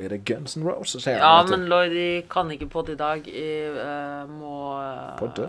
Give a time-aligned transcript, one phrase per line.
[0.00, 1.18] er det Guns N' Roses her.
[1.18, 3.22] Ja, men Lloyd, jeg kan ikke podde i dag.
[3.26, 5.48] Jeg uh, må uh, Podde?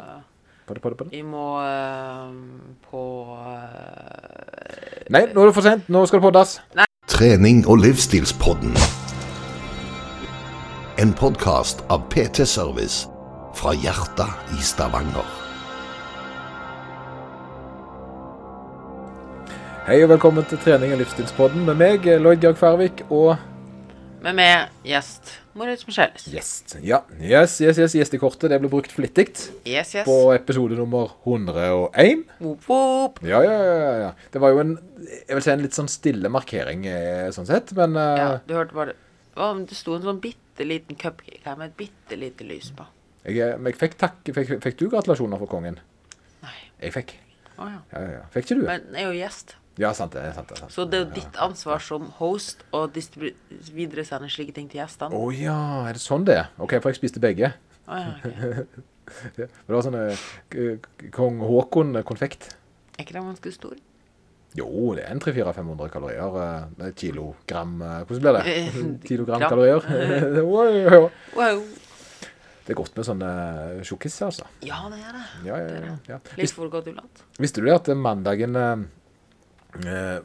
[0.68, 1.16] Podde, podde, podde.
[1.16, 2.30] Jeg må uh,
[2.92, 3.04] på
[3.40, 5.90] eh, Nei, nå er det for sent.
[5.90, 6.60] Nå skal det poddes.
[7.10, 8.76] Trening og livsstilspodden.
[11.02, 13.08] En podkast av PT Service
[13.58, 15.26] fra hjertet i Stavanger.
[19.90, 23.40] Hei og velkommen til trening og livsstilspodden med meg, Lloyd Georg Færvik, og
[24.20, 26.26] Med gjest Moritz Michelis.
[26.28, 26.76] gjest.
[26.84, 29.30] Ja, yes, yes, yes, gjestekortet det ble brukt flittig
[29.68, 30.06] Yes, yes.
[30.06, 32.26] på episode nummer 101.
[32.40, 33.22] Whoop, whoop.
[33.24, 34.12] Ja, ja, ja, ja.
[34.32, 34.74] Det var jo en,
[35.08, 38.54] jeg vil si en litt sånn stille markering eh, sånn sett, men uh, Ja, du
[38.58, 38.96] hørte bare
[39.40, 42.88] Å, Det sto en sånn bitte liten cupcake her med et bitte lite lys på.
[43.24, 44.20] jeg, eh, men jeg fikk takk.
[44.36, 45.80] Fikk, fikk du gratulasjoner fra kongen?
[46.44, 46.58] Nei.
[46.84, 47.16] Jeg fikk.
[47.56, 48.24] Å oh, Ja, ja, ja.
[48.36, 48.66] Fikk ikke du?
[48.68, 50.26] Men jeg er jo gjest, Ja, sant det.
[50.36, 50.60] sant det.
[50.60, 50.74] Sant.
[50.76, 55.16] så det er jo ditt ansvar som host å videresende slike ting til gjestene.
[55.16, 56.50] Å ja, er det sånn det er?
[56.60, 57.54] OK, for jeg spiste begge.
[57.88, 58.86] Oh, ja, ok.
[59.40, 60.80] Det var sånn eh,
[61.16, 62.52] kong Haakon-konfekt.
[62.94, 63.78] Er ikke den ganske stor?
[64.58, 66.38] Jo, det er en 300-400-500 kalorier.
[66.82, 68.54] eh, Kilogram eh, Hvordan blir det?
[68.54, 68.80] Eh,
[69.10, 69.86] Kilogram kalorier.
[70.50, 71.10] Wow.
[71.38, 71.64] Wow.
[72.66, 73.30] det er godt med sånne
[73.82, 74.46] tjukkiser, altså.
[74.66, 75.26] Ja, det er det.
[75.48, 76.20] Ja, ja, ja, ja.
[76.38, 77.24] Litt for godt iblant.
[77.42, 78.99] Visste du det at mandagen eh, eh,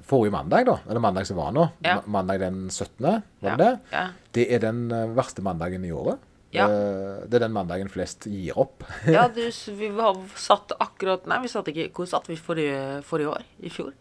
[0.09, 1.99] Forrige mandag, da, eller mandag som var nå, Ja.
[2.07, 3.57] mandag den 17., var Ja.
[3.57, 3.79] det det?
[3.93, 4.07] Ja.
[4.33, 6.19] Det er den eh, verste mandagen i året.
[6.51, 6.65] Ja.
[6.65, 8.85] Eh, Det er den mandagen flest gir opp.
[9.07, 13.29] Ja, du, vi har satt akkurat Nei, vi satt ikke Hvor satt vi forrige, forrige
[13.29, 13.43] år?
[13.63, 13.93] I fjor?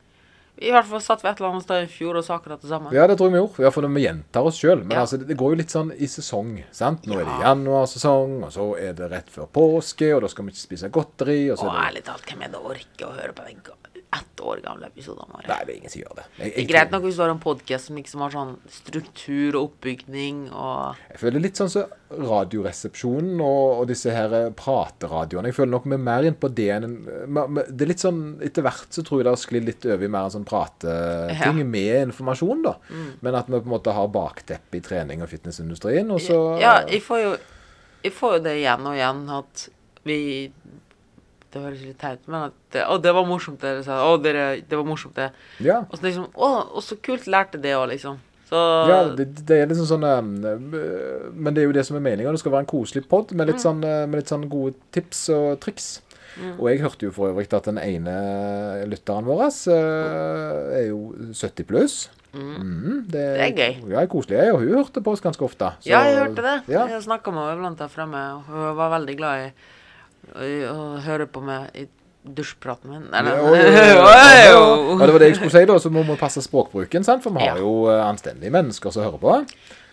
[0.61, 2.69] I hvert fall satt vi et eller annet sted i fjor og sa akkurat det
[2.69, 2.91] samme.
[2.93, 3.63] Ja, det tror jeg vi gjorde.
[3.65, 4.83] Ja, for vi gjentar oss sjøl.
[4.85, 5.01] Men Ja.
[5.01, 6.63] altså, det, går jo litt sånn i sesong.
[6.71, 7.07] sant?
[7.09, 10.51] Nå er det januarsesong, og så er det rett før påske, og da skal vi
[10.53, 11.49] ikke spise godteri.
[11.51, 11.87] og så Og er det...
[11.89, 13.61] ærlig talt, hvem er det orker å høre på den
[14.13, 15.47] ett år gamle episodene våre?
[15.49, 16.25] Nei, det er ingen som gjør det.
[16.37, 19.57] Jeg, Det er greit nok hvis du har en podkast som liksom har sånn struktur
[19.59, 25.49] og oppbygning og Jeg føler litt sånn som Radioresepsjonen og, og disse her prateradioene.
[25.49, 28.65] Jeg føler nok vi er mer inn på det enn Det er litt sånn Etter
[28.67, 31.69] hvert så tror jeg det har sklidd litt over i mer en sånn prateting Ja.
[31.73, 32.75] med informasjon, da.
[33.25, 36.75] Men at vi på en måte har bakteppe i trening og fitnessindustrien, og så Ja,
[36.87, 37.33] jeg får jo
[38.03, 39.69] Jeg får jo det igjen og igjen at
[40.03, 40.51] vi
[41.53, 43.99] Det høres litt teit ut, men at Å, det var morsomt, dere sa.
[44.09, 45.29] Å, dere, det var morsomt, det.
[45.61, 45.83] ja.
[45.89, 48.17] Og så liksom Å, og så kult lærte det òg, liksom.
[48.49, 48.59] Så
[48.89, 52.33] Ja, det, det er liksom sånn eh, Men det er jo det som er meninga.
[52.33, 55.27] Det skal være en koselig pod med litt, sånn, eh, med litt sånn gode tips
[55.33, 55.93] og triks.
[56.57, 58.13] Og jeg hørte jo for øvrig at den ene
[58.89, 60.99] lytteren vår eh, er jo
[61.37, 61.97] 70 pluss.
[62.33, 63.91] Mhm, det, Det er gøy.
[63.93, 64.39] Ja, koselig.
[64.41, 65.69] Jeg, og hun hørte på oss ganske ofte.
[65.77, 66.55] så- Ja, jeg hørte det.
[66.73, 66.87] Ja.
[66.89, 69.51] Jeg snakka med henne blant der fremme, og hun var veldig glad i,
[70.33, 71.87] å høre på meg i
[72.23, 73.07] dusjpraten min.
[73.11, 75.77] Ja, det var det jeg skulle si, da.
[75.83, 77.23] Så må vi passe språkbruken, sant?
[77.25, 79.37] for vi har jo eh, anstendige mennesker som hører på.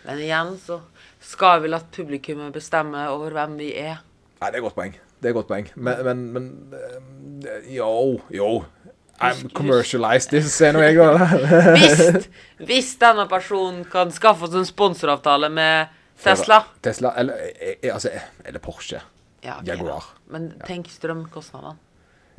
[0.07, 0.79] Men igjen så
[1.21, 3.99] skal vi la publikummet bestemme over hvem vi er.
[4.41, 4.95] Nei, det er et godt poeng.
[5.21, 5.67] Det er et godt poeng.
[5.75, 6.45] Men, men, men
[7.69, 8.53] Yo, Jo, jo.
[9.21, 10.95] I'm commercialized this, sier nå jeg.
[10.97, 11.27] da.
[11.77, 12.29] Hvis,
[12.65, 15.91] hvis denne personen kan skaffe oss en sponsoravtale med
[16.23, 18.97] Tesla Tesla, eller, eh, eh, altså, eh, eller Porsche.
[19.41, 20.11] Ja, ok, Jaguar.
[20.11, 20.33] da.
[20.33, 21.77] Men tenk strømkostnadene.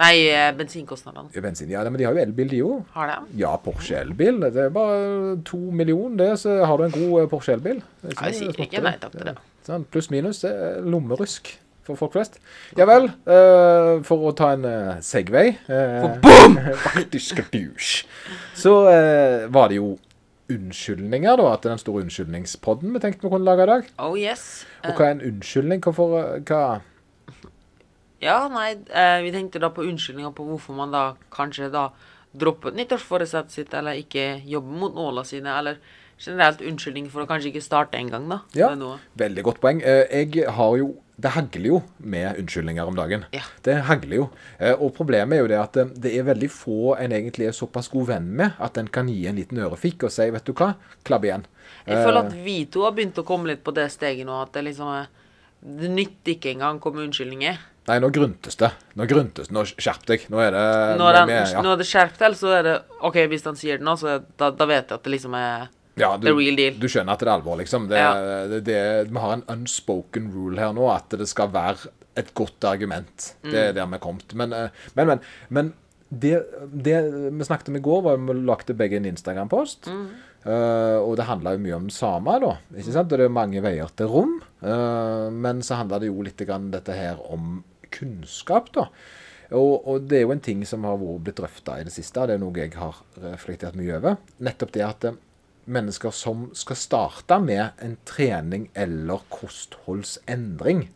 [0.00, 1.42] Nei, eh, bensinkostnadene.
[1.42, 1.70] Bensin.
[1.70, 2.70] Ja, men de har jo elbil, de jo.
[2.94, 3.38] Har de?
[3.38, 4.40] Ja, Porsche elbil.
[4.40, 7.82] Det er bare to millioner, det, så har du en god eh, Porsche elbil.
[8.02, 9.36] Ja, jeg sier ikke nei takk til det.
[9.66, 11.52] Sånn, Pluss minus, det er lommerusk
[11.86, 12.38] for folk flest.
[12.78, 16.14] Ja vel, uh, for å ta en uh, Segway uh,
[17.52, 18.04] douche.
[18.54, 19.96] Så uh, var det jo
[20.52, 21.48] unnskyldninger, da.
[21.56, 23.90] At den store unnskyldningspodden vi tenkte vi kunne lage i dag.
[24.02, 24.64] Oh yes.
[24.86, 25.82] Og hva er en unnskyldning?
[25.82, 26.62] Hvorfor Hva
[28.22, 31.88] Ja, nei, eh, vi tenkte da på unnskyldninger på hvorfor man da kanskje da
[32.32, 35.80] droppet nyttårsforesettet sitt, eller ikke jobber mot nåla sine, eller
[36.22, 38.38] generelt unnskyldning for å kanskje ikke starte en gang, da.
[38.54, 38.68] Ja,
[39.18, 39.82] veldig godt poeng.
[39.82, 43.24] Eh, Jeg har jo Det hagler jo med unnskyldninger om dagen.
[43.32, 43.42] Ja.
[43.62, 44.30] Det hagler jo.
[44.58, 47.52] Eh, Og problemet er jo det at eh, det er veldig få en egentlig er
[47.52, 50.52] såpass god venn med at en kan gi en liten ørefik og si 'vet du
[50.52, 50.74] hva,
[51.04, 51.44] klabb igjen'.
[51.86, 54.42] Jeg føler Eh, at vi to har begynt å komme litt på det steget nå,
[54.42, 55.06] at det liksom er
[55.64, 57.58] Det nytter ikke engang å komme med unnskyldninger.
[57.88, 58.68] Nei, nå gruntes det.
[58.94, 59.54] Nå gruntes det.
[59.56, 60.26] Nå skjerp deg.
[60.30, 60.66] Nå er det
[61.00, 61.62] Når, den, med, ja.
[61.66, 64.50] når det skjerp til, så er det OK, hvis han sier det nå, så da,
[64.54, 65.64] da vet jeg at det liksom er
[65.98, 66.76] Ja, du, the real deal.
[66.78, 67.88] du skjønner at det er alvor, liksom.
[67.90, 68.12] Det, Ja.
[68.48, 68.78] det, det,
[69.10, 73.32] vi har en unspoken rule her nå, at det skal være et godt argument.
[73.42, 73.58] Det Mm.
[73.68, 74.34] er der vi er kommet.
[74.34, 75.20] Men, eh, men, men,
[75.50, 75.72] men
[76.12, 76.38] det,
[76.72, 76.98] det
[77.32, 79.88] vi snakket om i går, var vi lagde begge en Instagram-post.
[79.90, 80.06] Mm.
[80.42, 82.56] Uh, og det handla jo mye om det samme, da.
[82.74, 83.12] Ikke sant?
[83.14, 84.32] Og det er mange veier til rom.
[84.60, 87.60] Uh, men så handla det jo litt grann dette her om
[87.94, 88.88] kunnskap, da.
[89.52, 92.38] Og, og det er jo en ting som har blitt drøfta i det siste, det
[92.38, 94.16] er noe jeg har reflektert mye over.
[94.44, 95.18] Nettopp det at eh,
[95.72, 100.86] mennesker som skal starte med en trening eller kostholdsendring,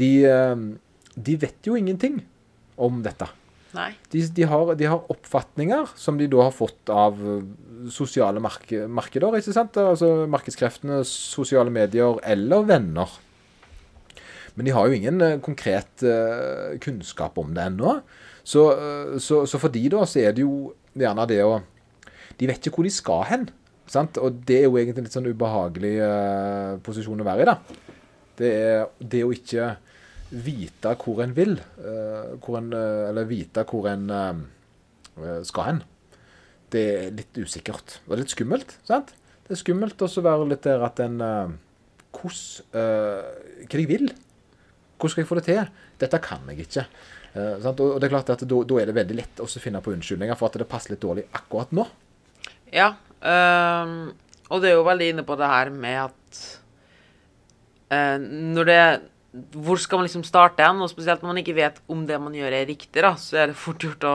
[0.00, 0.66] de, eh,
[1.14, 2.20] de vet jo ingenting
[2.74, 3.30] om dette.
[4.10, 7.46] De, de, har, de har oppfatninger som de da har fått av eh,
[7.94, 9.78] sosiale mark markeder, ikke sant?
[9.78, 13.20] Altså markedskreftene, sosiale medier eller venner.
[14.54, 17.98] Men de har jo ingen eh, konkret eh, kunnskap om det ennå.
[18.46, 21.58] Så, eh, så, så for de da, så er det jo gjerne det å
[22.38, 23.48] De vet ikke hvor de skal hen.
[23.90, 24.18] Sant?
[24.18, 27.56] Og det er jo egentlig en litt sånn ubehagelig eh, posisjon å være i, da.
[28.34, 29.74] Det er det å ikke
[30.34, 31.52] vite hvor en vil,
[32.42, 34.08] hvor en, eller vite hvor en
[35.46, 35.78] skal hen.
[36.74, 38.00] Det er litt usikkert.
[38.08, 39.12] Og litt skummelt, sant?
[39.46, 44.10] Det er skummelt også å være litt der at en Hvordan Hva de vil.
[44.98, 45.60] Hvordan skal jeg få det til?
[46.00, 46.86] Dette kan jeg ikke.
[47.34, 47.80] Uh, sant?
[47.82, 50.38] Og det er klart at da, da er det veldig lett å finne på unnskyldninger
[50.38, 51.86] for at det passer litt dårlig akkurat nå.
[52.74, 52.92] Ja.
[53.20, 54.12] um,
[54.52, 56.44] og det er jo veldig inne på det her med at
[57.90, 58.80] uh, når det
[59.50, 60.82] Hvor skal man liksom starte hen?
[60.84, 63.50] Og spesielt når man ikke vet om det man gjør er riktig, da, så er
[63.50, 64.14] det fort gjort å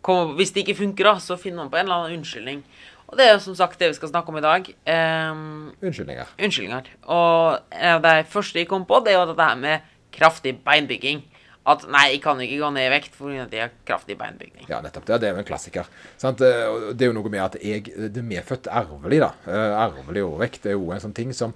[0.00, 2.64] komme Hvis det ikke funker, da, så finner man på en eller annen unnskyldning.
[3.10, 4.68] Og det er jo som sagt det vi skal snakke om i dag.
[4.86, 6.28] Um, Unnskyldninger.
[6.38, 6.90] unnskyldninger.
[7.10, 10.58] Og en av de første jeg kom på, det er jo dette her med kraftig
[10.64, 11.22] beinbygging.
[11.70, 14.64] At nei, jeg kan ikke gå ned i vekt fordi at jeg har kraftig beinbygging.
[14.70, 15.04] Ja, nettopp.
[15.06, 15.90] Det, det er jo en klassiker.
[16.18, 16.40] Sant?
[16.40, 19.28] Eh, Det er jo noe med at jeg Det er medfødt arvelig, da.
[19.46, 21.52] Ervelig Arvelig overvekt er jo en sånn ting som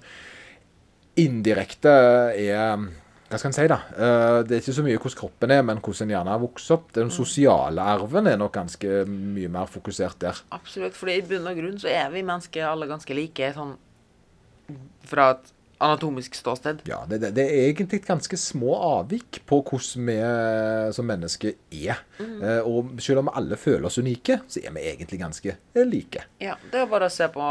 [1.17, 1.91] indirekte
[2.35, 2.77] er
[3.25, 3.79] Hva skal en si, da?
[3.97, 6.71] Eh, Det er ikke så mye hvordan kroppen er, men hvordan en gjerne har vokst
[6.75, 6.91] opp.
[6.93, 10.37] Den sosiale arven er nok ganske mye mer fokusert der.
[10.53, 13.73] Absolutt, fordi i bunn og grunn så er vi mennesker alle ganske like, sånn
[15.09, 15.51] fra et
[15.83, 16.81] anatomisk ståsted.
[16.87, 20.17] Ja, det, det, det er egentlig ganske små avvik på hvordan vi
[20.95, 21.99] som mennesker er.
[22.21, 26.23] Eh, Og selv om alle føler oss unike, så er vi egentlig ganske eh, like.
[26.39, 27.43] Ja, det er bare å se på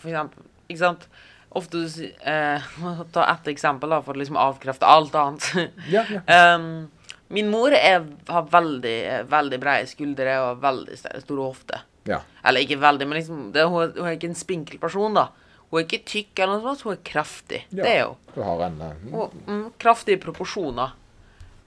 [0.00, 1.06] for eksempel, ikke sant?
[1.52, 1.84] Ofte,
[2.24, 2.66] eh,
[3.14, 5.70] ta ett eksempel da, for å liksom avkrefte alt annet.
[5.92, 6.22] Ja, ja.
[6.56, 6.88] um,
[7.36, 8.96] min mor er, har veldig,
[9.30, 11.84] veldig brede skuldre og veldig st- store hofter.
[12.08, 12.18] ja.
[12.44, 15.28] Eller ikke veldig, men liksom, det, hun er ikke en spinkel person, da.
[15.72, 17.62] Hun er ikke tykk, eller noe sånt, hun er kraftig.
[17.72, 17.82] Ja.
[17.82, 18.18] Det er hun.
[18.34, 20.92] Hun har en eh, Og, mm, kraftige proporsjoner.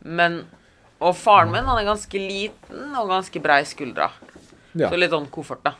[0.06, 0.44] Men
[1.02, 4.12] Og faren min han er ganske liten og ganske brei skuldra.
[4.78, 5.74] ja, Så litt sånn koffert, da.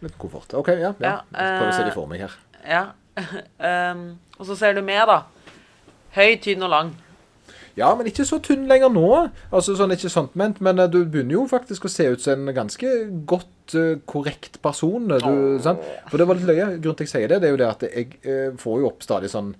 [0.00, 0.54] litt koffert.
[0.54, 0.94] OK, ja.
[1.02, 1.10] ja.
[1.10, 2.38] Ja, Prøv å se eh, de for meg her.
[2.64, 2.84] Ja.
[3.92, 4.06] um,
[4.38, 5.18] og så ser du meg, da.
[6.14, 6.94] Høy, tynn og lang.
[7.76, 9.04] Ja, men ikke så tynn lenger nå.
[9.52, 12.48] Altså sånn ikke sånt ment, men eh, du begynner jo faktisk å se ut som
[12.48, 12.94] en ganske
[13.28, 15.10] godt eh, korrekt person.
[15.12, 15.82] eh, Du, sant?
[16.08, 16.68] For det var litt løye.
[16.78, 19.02] Grunnen til jeg sier det, det er jo det at jeg eh, får jo opp
[19.04, 19.54] stadig sånn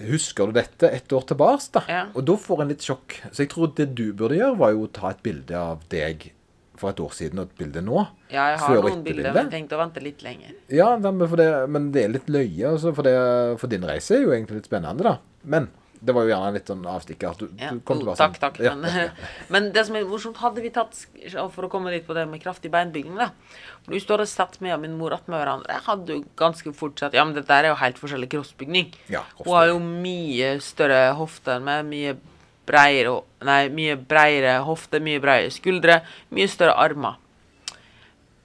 [0.00, 1.66] Husker du dette et år tilbake?
[1.74, 1.80] da?
[1.90, 2.02] Ja.
[2.16, 3.18] Og da får en litt sjokk.
[3.34, 6.30] Så jeg tror det du burde gjøre, var jo å ta et bilde av deg
[6.80, 8.06] for et år siden og et bilde nå.
[8.32, 10.54] Ja, jeg har noen bilder, men jeg tenkte å vente litt lenger.
[10.72, 14.22] Ja, men, det, men det er litt løye, altså, for, det, for din reise er
[14.24, 15.18] jo egentlig litt spennende, da.
[15.44, 15.68] Men
[16.02, 17.28] det var jo gjerne litt sånn avstikker.
[17.30, 18.58] at Du, Ja, du kom jo, være takk, sånn- takk.
[18.64, 19.10] Ja, Men,
[19.52, 20.94] men det som er morsomt, hadde vi tatt
[21.52, 23.30] For å komme litt på det med kraftig beinbygging, da.
[23.86, 26.98] Du står og satt meg og min mor attmed hverandre, Jeg hadde jo ganske fort
[26.98, 28.94] sett Ja, men dette er jo helt forskjellig kroppsbygning.
[29.12, 32.16] Ja, Hun har jo mye større hofte enn meg, mye
[32.66, 36.00] breiere Nei, mye breiere hofte, mye breiere skuldre,
[36.30, 37.16] mye større armer.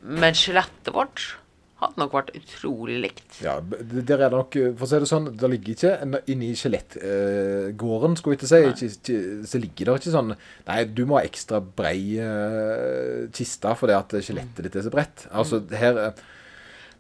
[0.06, 1.36] Men skjelettet vårt
[1.82, 3.40] hadde nok vært utrolig likt.
[3.44, 8.36] Ja, der er nok For å si det sånn, det ligger ikke inni skjelettgården, skulle
[8.36, 10.32] vi ikke si, ikke, ikke, så ligger det ikke sånn
[10.70, 15.28] Nei, du må ha ekstra brei eh, kiste fordi at skjelettet ditt er så bredt.
[15.32, 15.76] Altså, Mm.
[15.82, 16.24] her eh,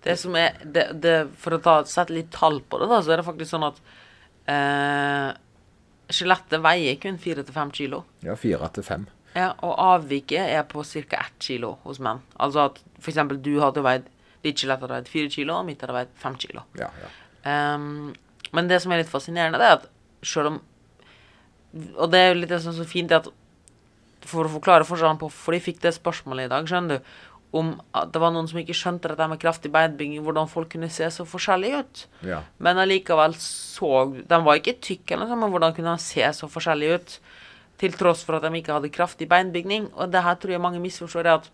[0.05, 3.11] Det som er det, det, For å ta, sette litt tall på det, da, så
[3.15, 3.79] er det faktisk sånn at
[4.51, 5.31] eh,
[6.11, 8.03] skjelettet veier kun 4-5 kilo.
[8.25, 9.07] Ja, fire til fem.
[9.35, 11.23] Ja, og avviket er på ca.
[11.25, 12.21] 1 kilo hos menn.
[12.39, 14.05] Altså at for eksempel du hadde veid
[14.45, 16.65] Ditt skjelett hadde veid 4 kilo, og mitt hadde vært 5 kilo.
[16.79, 17.11] Ja, ja.
[17.45, 18.13] Um,
[18.55, 19.89] men det som er litt fascinerende, det er at
[20.25, 20.61] selv om
[21.99, 23.29] Og det er jo litt det som er så fint, det at
[24.25, 27.15] For å forklare forskjellen på For de fikk det spørsmålet i dag, skjønner du,
[27.55, 30.89] om at det var noen som ikke skjønte dette med kraftig beinbygging, hvordan folk kunne
[30.91, 32.01] se så forskjellige ut.
[32.27, 32.41] ja.
[32.59, 33.91] Men allikevel så
[34.27, 37.17] De var ikke tykke, eller noe men hvordan kunne de se så forskjellige ut?
[37.79, 39.87] Til tross for at de ikke hadde kraftig beinbygning.
[39.95, 41.49] Og det her tror jeg mange misforstår, er at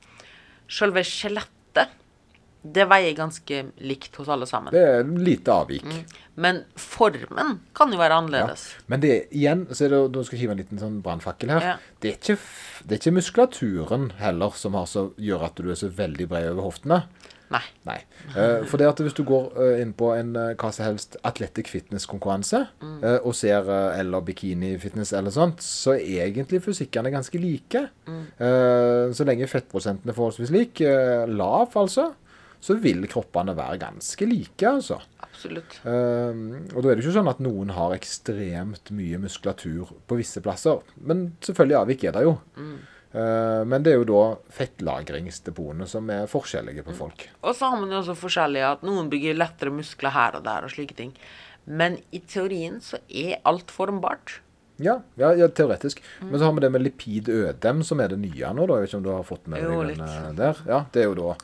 [0.69, 1.93] selve skjelettet
[2.62, 4.74] det veier ganske likt hos alle sammen.
[4.75, 5.88] Det er lite avvik.
[6.41, 8.20] Men formen kan jo være Ja.
[8.22, 8.68] annerledes.
[8.88, 11.62] Men det igjen så er det, Nå skal jeg hive en liten sånn brannfakkel her.
[11.62, 11.75] Ja.
[12.00, 12.38] Det, er ikke,
[12.86, 16.51] det er ikke muskulaturen heller som har så, gjør at du er så veldig bred
[16.53, 17.03] over hoftene.
[17.51, 17.63] Nei.
[17.84, 17.98] Nei.
[18.32, 21.18] Uh, for det at hvis du går uh, inn på en uh, hva som helst
[21.27, 22.62] athletic fitness-konkurranse
[23.03, 27.82] eh, og ser eller bikini-fitness eller sånt, så er egentlig fysikkene ganske like.
[28.08, 30.80] Eh, så lenge fettprosenten er forholdsvis lik,
[31.27, 32.13] lav altså,
[32.62, 35.00] så vil kroppene være ganske like, altså.
[35.25, 35.80] Absolutt.
[35.89, 40.44] Ehm, og da er det ikke sånn at noen har ekstremt mye muskulatur på visse
[40.46, 40.84] plasser.
[41.01, 42.36] Men selvfølgelig avvik er det jo.
[43.12, 44.22] Eh, men det er jo da
[44.56, 47.25] fettlagringsdepotene som er forskjellige på folk.
[47.41, 50.68] Og så har man jo også forskjellige at noen bygger lettere muskler her og der
[50.68, 51.15] og slike ting.
[51.65, 54.39] Men i teorien så er alt formbart.
[54.82, 56.00] Ja, ja, ja teoretisk.
[56.22, 58.65] Men så har vi det med lipidødem, som er det nye nå.
[58.65, 58.80] da.
[58.80, 60.63] Jeg vet ikke om du har fått med deg den eh, der?
[60.70, 61.36] Ja, det er jo da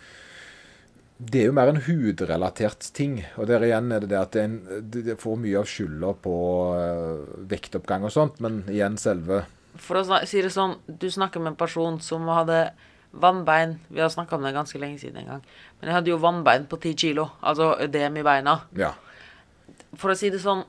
[1.18, 3.20] Det er jo mer en hudrelatert ting.
[3.42, 4.58] Og der igjen er det det at det, en,
[4.94, 6.36] det får mye av skylda på
[6.78, 9.44] eh, vektoppgang og sånt, men igjen selve
[9.82, 12.68] For å si det sånn, du snakker med en person som hadde
[13.18, 15.44] vannbein Vi har snakka om det ganske lenge siden en gang.
[15.80, 17.30] Men jeg hadde jo vannbein på 10 kilo.
[17.42, 18.60] Altså ødem i beina.
[18.78, 18.94] Ja.
[19.98, 20.66] For å si det sånn,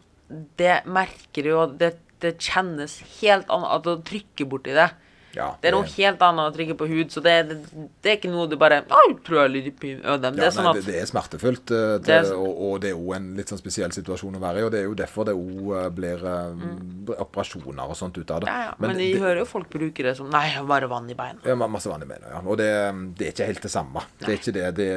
[0.61, 1.93] det merker du jo det,
[2.25, 4.89] det kjennes helt annet at du trykker borti det.
[5.37, 7.57] Ja Det er noe helt annet å trykke på hud, så det, det,
[8.05, 8.81] det er ikke noe du bare
[9.27, 10.37] tror jeg litt i ødem.
[10.39, 12.93] Det Ja, er sånn at det, er smertefullt, eh, til, Det er og, og det
[12.93, 14.67] er jo en litt sånn spesiell situasjon å være i.
[14.67, 17.13] Og det er jo derfor det òg blir mm.
[17.19, 18.49] operasjoner og sånt ut av det.
[18.49, 18.55] Mm.
[18.55, 21.43] ja, ja, Men, vi hører jo folk bruke det som Nei, bare vann i beina.
[21.45, 22.43] Ja, masse vann i beina, ja.
[22.45, 22.71] Og det,
[23.19, 24.05] det er ikke helt det samme.
[24.23, 24.89] Det er ikke det, det,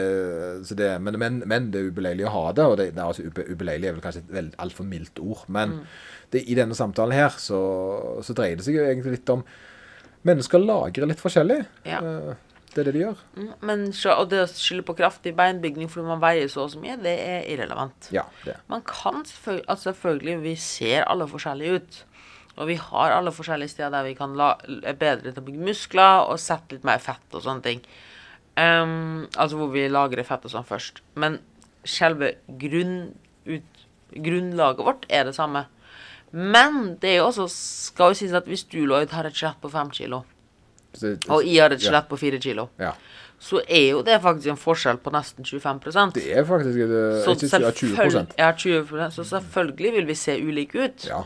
[0.67, 2.69] så det men, men, men det er ubeleilig å ha det.
[2.69, 5.45] Og det, er altså, ubeleilig er vel kanskje et altfor mildt ord.
[5.47, 5.85] Men Mm.
[6.33, 7.59] det, i denne samtalen her så,
[8.25, 9.43] så dreier det seg jo egentlig litt om
[10.27, 11.63] Mennesker lagrer litt forskjellig.
[11.87, 11.99] Ja.
[11.99, 12.33] Eh,
[12.71, 13.17] Det er det de gjør.
[13.35, 16.79] Mm, Men og det å skylde på kraftig beinbygning fordi man veier så og så
[16.79, 18.07] mye, det er irrelevant.
[18.15, 18.55] Ja, det.
[18.71, 21.99] Man kan selvfølgelig altså selvfølgelig, vi ser alle forskjellige ut.
[22.57, 25.67] Og vi har alle forskjellige steder der vi kan la, er bedre til å bygge
[25.67, 27.83] muskler og sette litt mer fett og sånne ting.
[28.55, 30.99] Um, altså hvor vi lagrer fett og sånn først.
[31.15, 31.39] Men
[31.87, 33.13] selve grunn,
[33.47, 35.65] ut, grunnlaget vårt er det samme.
[36.31, 39.59] Men det er jo også, skal jo sies at hvis du, Lloyd, har et skjelett
[39.61, 40.21] på fem kilo,
[40.93, 42.01] Så, og jeg har et ja.
[42.07, 42.91] på fire kilo, Ja.
[43.39, 47.31] så er jo det faktisk en forskjell på nesten 25% Det er faktisk det, så,
[47.31, 51.07] ikke ja, 20 selvfølgelig, ja, 20 Så selvfølgelig vil vi se ulike ut.
[51.07, 51.21] Ja.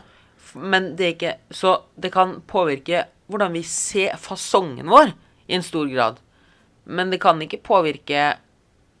[0.54, 5.12] Men det er ikke Så det kan påvirke hvordan vi ser fasongen vår
[5.48, 6.20] i en stor grad.
[6.84, 8.36] Men det kan ikke påvirke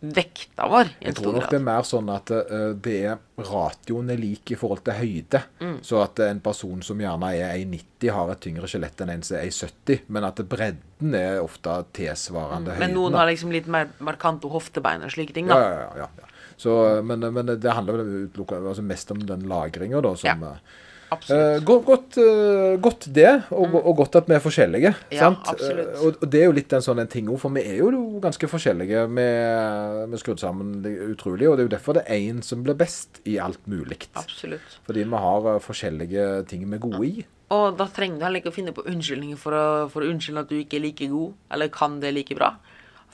[0.00, 4.20] vekta vår Jeg tror nok det er mer sånn at uh, det er ratioen er
[4.20, 5.40] lik i forhold til høyde.
[5.60, 5.78] Mm.
[5.84, 9.38] Så at en person som gjerne er 1,90 har et tyngre skjelett enn en som
[9.40, 10.06] er 1,70.
[10.12, 12.80] Men at bredden er ofte tilsvarende høyden.
[12.80, 12.84] Mm.
[12.86, 15.60] Men noen har liksom litt mer markante hoftebein og slike ting, da.
[15.60, 16.32] ja, ja, ja, ja.
[16.56, 16.72] Så,
[17.04, 20.14] men, men det handler vel altså mest om den lagringa, da.
[20.16, 20.56] Som, Ja,
[21.06, 24.90] Eh, godt, eh, godt det, og, og godt at vi er forskjellige.
[24.90, 25.14] Mm.
[25.14, 25.28] Ja.
[25.30, 28.18] Eh, og, det er jo litt en sånn en ting òg, for vi er jo
[28.22, 29.04] ganske forskjellige.
[29.14, 32.78] Vi er skrudd sammen utrolig, og det er jo derfor det er én som blir
[32.78, 34.00] best i alt mulig.
[34.18, 34.78] Absolutt.
[34.88, 37.26] Fordi vi har forskjellige ting vi er gode i.
[37.54, 39.54] Og da trenger du heller ikke å finne på unnskyldninger for
[39.92, 42.56] for å unnskylde at du ikke er like god, eller kan det like bra.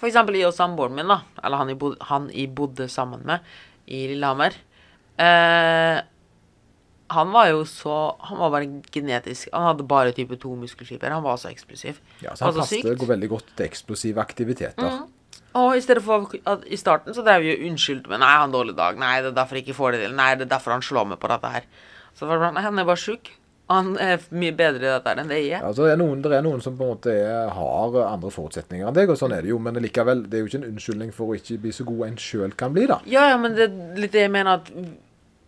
[0.01, 3.21] For eksempel jeg og samboeren min, da, eller han jeg bodde, han jeg bodde sammen
[3.29, 3.45] med
[3.93, 4.57] i Lillehammer.
[5.21, 6.01] Eh,
[7.13, 7.97] han var jo så
[8.29, 11.11] Han var bare genetisk Han hadde bare type 2 muskelfiber.
[11.15, 12.01] Han var så eksplosiv.
[12.25, 15.03] Ja, så han går veldig godt til eksplosive aktiviteter.
[15.59, 18.41] Og i stedet for at I starten så drev vi og unnskyldte med Nei, han
[18.41, 18.99] har en dårlig dag.
[19.01, 20.17] Nei, det er derfor jeg ikke får det til.
[20.17, 21.69] Nei, det er derfor han slår meg på dette her.
[22.17, 23.33] Så var det Nei, han er bare sjuk.
[23.73, 25.67] Han er mye bedre i dette enn det jeg er.
[25.69, 28.89] Altså, det, er noen, det er noen som på en måte er, har andre forutsetninger
[28.89, 29.61] enn deg, og sånn er det jo.
[29.63, 32.21] Men likevel, det er jo ikke en unnskyldning for å ikke bli så god en
[32.21, 32.99] sjøl kan bli, da.
[33.09, 34.73] Ja, ja, men det er litt det jeg mener at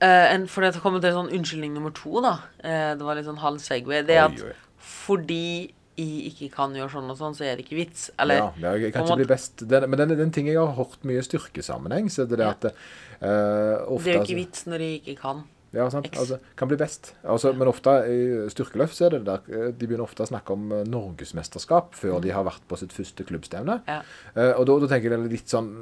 [0.05, 2.37] eh, en, For det kommer til sånn unnskyldning nummer to, da.
[2.61, 4.05] Uh, det var litt sånn halv segway.
[4.07, 4.53] Det er at oi.
[4.85, 5.47] fordi
[5.95, 8.09] jeg ikke kan gjøre sånn og sånn, så er det ikke vits.
[8.19, 9.63] Eller ja, jeg, jeg kan ikke bli best.
[9.71, 12.55] Den, men den, den ting jeg har hørt mye styrkesammenheng, så det er det Ja.
[12.57, 15.45] at uh, ofte det er jo altså- ikke vits når jeg ikke kan.
[15.75, 16.07] Ja, sant.
[16.19, 17.13] Altså, kan bli best.
[17.27, 18.19] Altså, men ofte i
[18.53, 22.21] styrkeløft så er det der eh, De begynner ofte å snakke om eh, norgesmesterskap før
[22.23, 23.81] de har vært på sitt første klubbstevne.
[23.89, 24.01] Ja.
[24.37, 25.73] Eh, og da, da tenker jeg det er litt sånn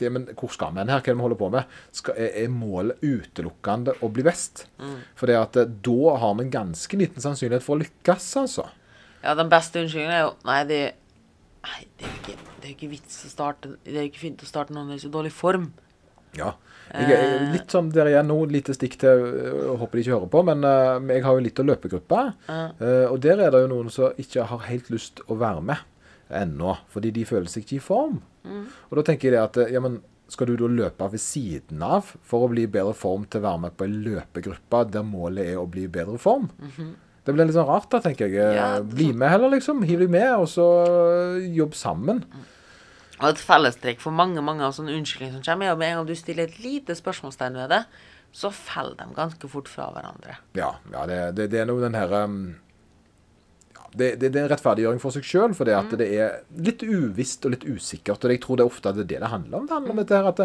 [0.00, 1.00] det, Men hvor skal vi hen her?
[1.00, 1.74] Hva er det vi holder på med?
[1.98, 4.66] Skal, er, målet utelukkende å bli best?
[4.78, 5.00] Mm.
[5.18, 8.68] For det at eh, da har vi en ganske liten sannsynlighet for å lykkes, altså.
[9.24, 10.80] Ja, den beste unnskyldningen er jo Nei, det,
[11.66, 14.22] nei, det er jo ikke, det er ikke vits å starte Det er jo ikke
[14.22, 15.72] fint å starte når man er i så dårlig form.
[16.38, 16.54] Ja.
[16.88, 17.50] Jeg Eh.
[17.52, 20.64] litt sånn der igjen nå, lite stikk til øh, Håper de ikke hører på, men
[21.12, 22.22] jeg har jo litt av løpegruppe.
[23.10, 25.82] Og der er det jo noen som ikke har helt lyst å være med
[26.30, 28.18] ennå, fordi de føler seg ikke i form.
[28.48, 28.62] Mm.
[28.88, 32.10] Og da tenker jeg at øh, ja, men skal du da løpe ved siden av
[32.26, 35.54] for å bli i bedre form til å være med på en løpegruppe der målet
[35.54, 36.50] er å bli i bedre form?
[37.24, 38.54] Det blir litt sånn rart, da, tenker jeg.
[38.56, 39.82] Ja, er Bli med heller, liksom.
[39.88, 42.22] Hiv deg med, og så øh, jobb sammen.
[43.18, 45.98] Og et fellestrekk for mange mange av sånne unnskyldninger som kommer, er at med en
[46.00, 47.82] gang du stiller et lite spørsmålstegn ved det,
[48.32, 50.38] så faller de ganske fort fra hverandre.
[50.56, 52.40] Ja, ja det, det, det er noe den her um,
[53.94, 57.46] det, det, det er en rettferdiggjøring for seg sjøl, for at det er litt uvisst
[57.48, 58.24] og litt usikkert.
[58.24, 59.66] Og jeg tror det er ofte det er det det handler om.
[59.70, 60.42] Det handler om dette her at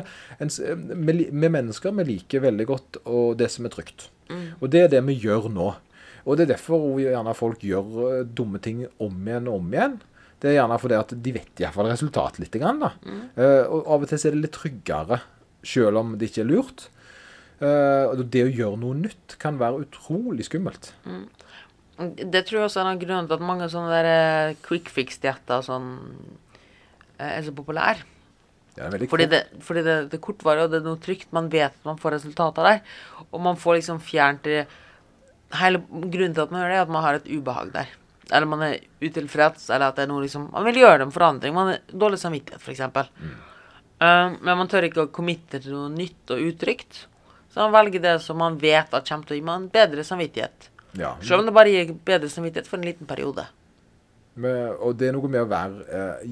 [1.07, 4.07] vi, li- mennesker vi liker veldig godt og det som er trygt.
[4.61, 5.73] Og det er det vi gjør nå.
[6.23, 9.97] Og det er derfor gjerne folk gjør eh, dumme ting om igjen og om igjen.
[10.39, 12.55] Det er gjerne fordi at de vet iallfall resultatet litt.
[12.59, 12.93] Grann, da.
[13.35, 15.19] uh, og av og til så er det litt tryggere,
[15.63, 16.85] sjøl om det ikke er lurt.
[17.63, 20.89] Uh, det å gjøre noe nytt kan være utrolig skummelt.
[21.97, 25.61] Det tror jeg også er en grunn til at mange sånne der eh, quick fix-dietter
[25.65, 25.91] sånn
[27.19, 28.09] eh, er så populære.
[28.73, 31.29] Det Fordi, det, fordi det, det er kortvarig, og det er noe trygt.
[31.35, 32.79] Man vet at man får resultater der.
[33.29, 34.63] Og man får liksom fjernt det
[35.53, 37.89] Hele grunnen til at man gjør det, er at man har et ubehag der.
[38.31, 41.53] Eller man er utilfreds, eller at det er noe liksom Man vil gjøre en forandring.
[41.53, 42.81] Man har dårlig samvittighet, f.eks.
[43.21, 43.35] Mm.
[44.01, 47.03] Uh, men man tør ikke å committe til noe nytt og utrygt.
[47.53, 50.72] Så man velger det som man vet at kommer til å gi man bedre samvittighet.
[50.99, 51.15] Ja.
[51.21, 53.47] Selv om det bare gir bedre samvittighet for en liten periode.
[54.35, 56.23] Men- og det er noe med å være eh,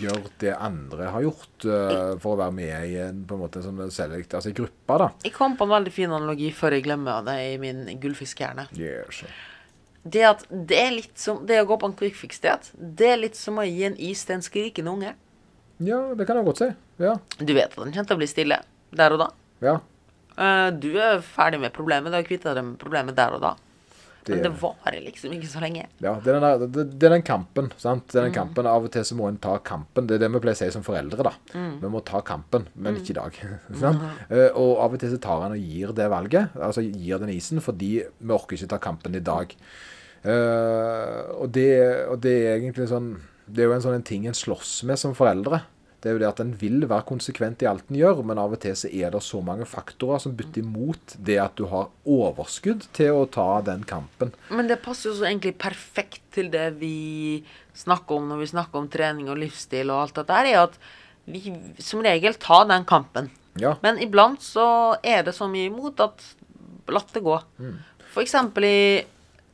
[0.00, 3.60] gjøre det andre har gjort, eh, for å være med i en på en måte
[3.62, 5.08] sånn select, altså i gruppa, da.
[5.24, 8.66] Jeg kom på en veldig fin analogi før jeg glemmer det i min gullfiskhjerne.
[8.78, 9.24] Yes.
[10.04, 13.16] Det at det er litt som Det å gå på en quick fix-diett, det er
[13.16, 15.14] litt som å gi en is til en skrikende unge.
[15.80, 16.70] Ja, det kan jeg godt si.
[16.98, 17.16] Ja.
[17.38, 18.62] Du vet at den kommer til å bli stille
[18.94, 19.28] der og da.
[19.60, 19.80] ja.
[20.36, 22.10] Eh, du er ferdig med problemet.
[22.10, 23.52] Du har kvitta deg med problemet der og da.
[24.24, 25.86] Det, Men det varer liksom ikke så lenge.
[26.00, 27.70] ja, det, er den der, det, er den kampen.
[27.76, 28.06] sant?
[28.08, 28.38] Det er den Mm.
[28.38, 30.06] kampen, Av og til så må en ta kampen.
[30.08, 31.22] Det er det vi pleier å si som foreldre.
[31.22, 31.32] da.
[31.54, 31.80] Mm.
[31.82, 33.32] Vi må ta kampen, men ikke i dag.
[33.82, 34.00] sant?
[34.30, 37.28] Eh, og av og til så tar en og gir det valget, altså gir den
[37.36, 39.52] isen, fordi vi orker ikke ta kampen i dag.
[40.24, 41.68] Uh, og, det,
[42.08, 43.10] og det er egentlig sånn
[43.44, 45.58] Det er jo en sånn en ting en slåss med som foreldre.
[46.04, 48.52] Det er jo det at en vil være konsekvent i alt en gjør, men av
[48.52, 51.88] og til så er det så mange faktorer som bytter imot det at du har
[52.04, 54.34] overskudd til å ta den kampen.
[54.52, 57.40] Men det passer jo så egentlig perfekt til det vi
[57.80, 60.76] snakker om når vi snakker om trening og livsstil og alt dette her, er at
[61.24, 63.32] vi som regel tar den kampen.
[63.56, 63.78] Ja.
[63.80, 64.68] Men iblant så
[65.00, 66.20] er det så mye imot at
[66.92, 67.40] latt det gå.
[68.12, 68.78] For eksempel i?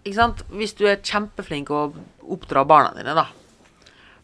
[0.03, 1.93] Hvis du er kjempeflink å
[2.33, 3.29] oppdra barna dine, da.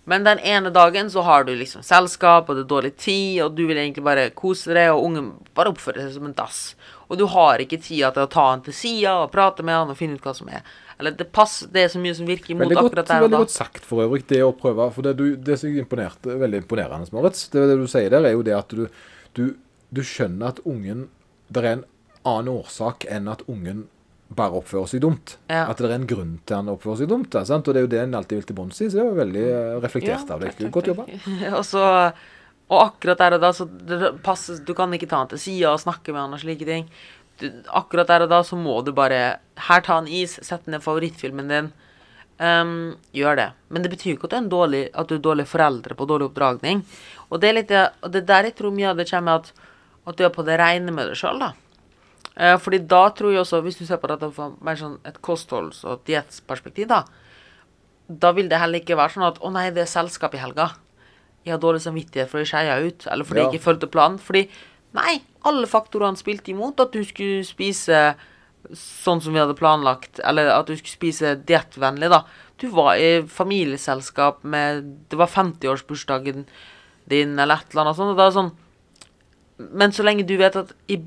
[0.07, 3.57] Men den ene dagen så har du liksom selskap, og det er dårlig tid, og
[3.59, 6.61] du vil egentlig bare kose deg, og ungen bare oppfører seg som en dass.
[7.11, 9.91] Og du har ikke tida til å ta han til sida og prate med han
[9.91, 10.63] og finne ut hva som er.
[11.01, 13.19] Eller det passer, det er så mye som virker imot Veldig godt, akkurat der og
[13.19, 13.27] da.
[13.27, 14.87] veldig godt sagt for øvrig, det å prøve.
[14.95, 18.39] For det, du, det som er veldig imponerende, Moritz, det, det du sier der, er
[18.39, 18.87] jo det at du,
[19.37, 19.45] du,
[19.91, 21.09] du skjønner at ungen
[21.51, 21.85] Det er en
[22.27, 23.85] annen årsak enn at ungen
[24.29, 25.37] bare oppfører seg dumt.
[25.47, 25.67] Ja.
[25.71, 27.31] At det er en grunn til han oppfører seg dumt.
[27.33, 27.69] Da, sant?
[27.69, 29.45] Og det er jo det en alltid vil til bunns i, så det var veldig
[29.85, 30.73] reflektert reflektert av deg.
[30.73, 31.07] Godt jobba.
[31.59, 31.85] og så
[32.67, 35.71] Og akkurat der og da, så det passer Du kan ikke ta han til sida
[35.71, 36.89] og snakke med han og slike ting.
[37.39, 40.83] Du, akkurat der og da så må du bare Her, ta en is, sett ned
[40.83, 41.71] favorittfilmen din.
[42.37, 43.51] Um, gjør det.
[43.73, 46.09] Men det betyr ikke at du er en dårlig At du er dårlig foreldre på
[46.09, 46.83] dårlig oppdragning.
[47.31, 49.55] Og det er litt Og det er der jeg tror mye av det kommer at
[50.07, 51.55] At du er på det rene med deg sjøl, da.
[52.37, 55.21] Eh, fordi da tror jeg også, hvis du ser på dette fra mer sånn et
[55.25, 57.05] kostholds- og diettsperspektiv, da,
[58.09, 60.77] da vil det heller ikke være sånn at 'Å nei, det er selskap i helga'.
[61.45, 63.51] Jeg har dårlig samvittighet fordi jeg skeia ut, eller fordi Ja.
[63.51, 64.19] jeg ikke fulgte planen.
[64.19, 64.49] Fordi
[64.95, 68.17] nei, alle faktorene spilte imot at du skulle spise
[68.73, 72.25] sånn som vi hadde planlagt, eller at du skulle spise diettvennlig, da.
[72.59, 76.47] Du var i familieselskap med Det var 50-årsbursdagen
[77.09, 78.53] din, eller et eller annet sånt, og det er sånn
[79.59, 80.99] Men så lenge du vet at i,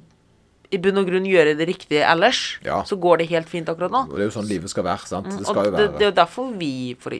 [0.71, 2.84] i bunn og grunn gjøre det riktige ellers, Ja.
[2.84, 4.03] så går det helt fint akkurat nå.
[4.12, 5.08] Og det er jo sånn livet skal være.
[5.08, 5.25] sant?
[5.25, 7.12] Det Mm, Og skal jo det, det er jo derfor vi, for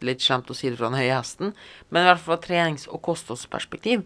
[0.00, 1.52] litt skjemt å si det fra den høye hesten,
[1.90, 4.04] men i hvert fall fra trenings- og kostholdsperspektiv,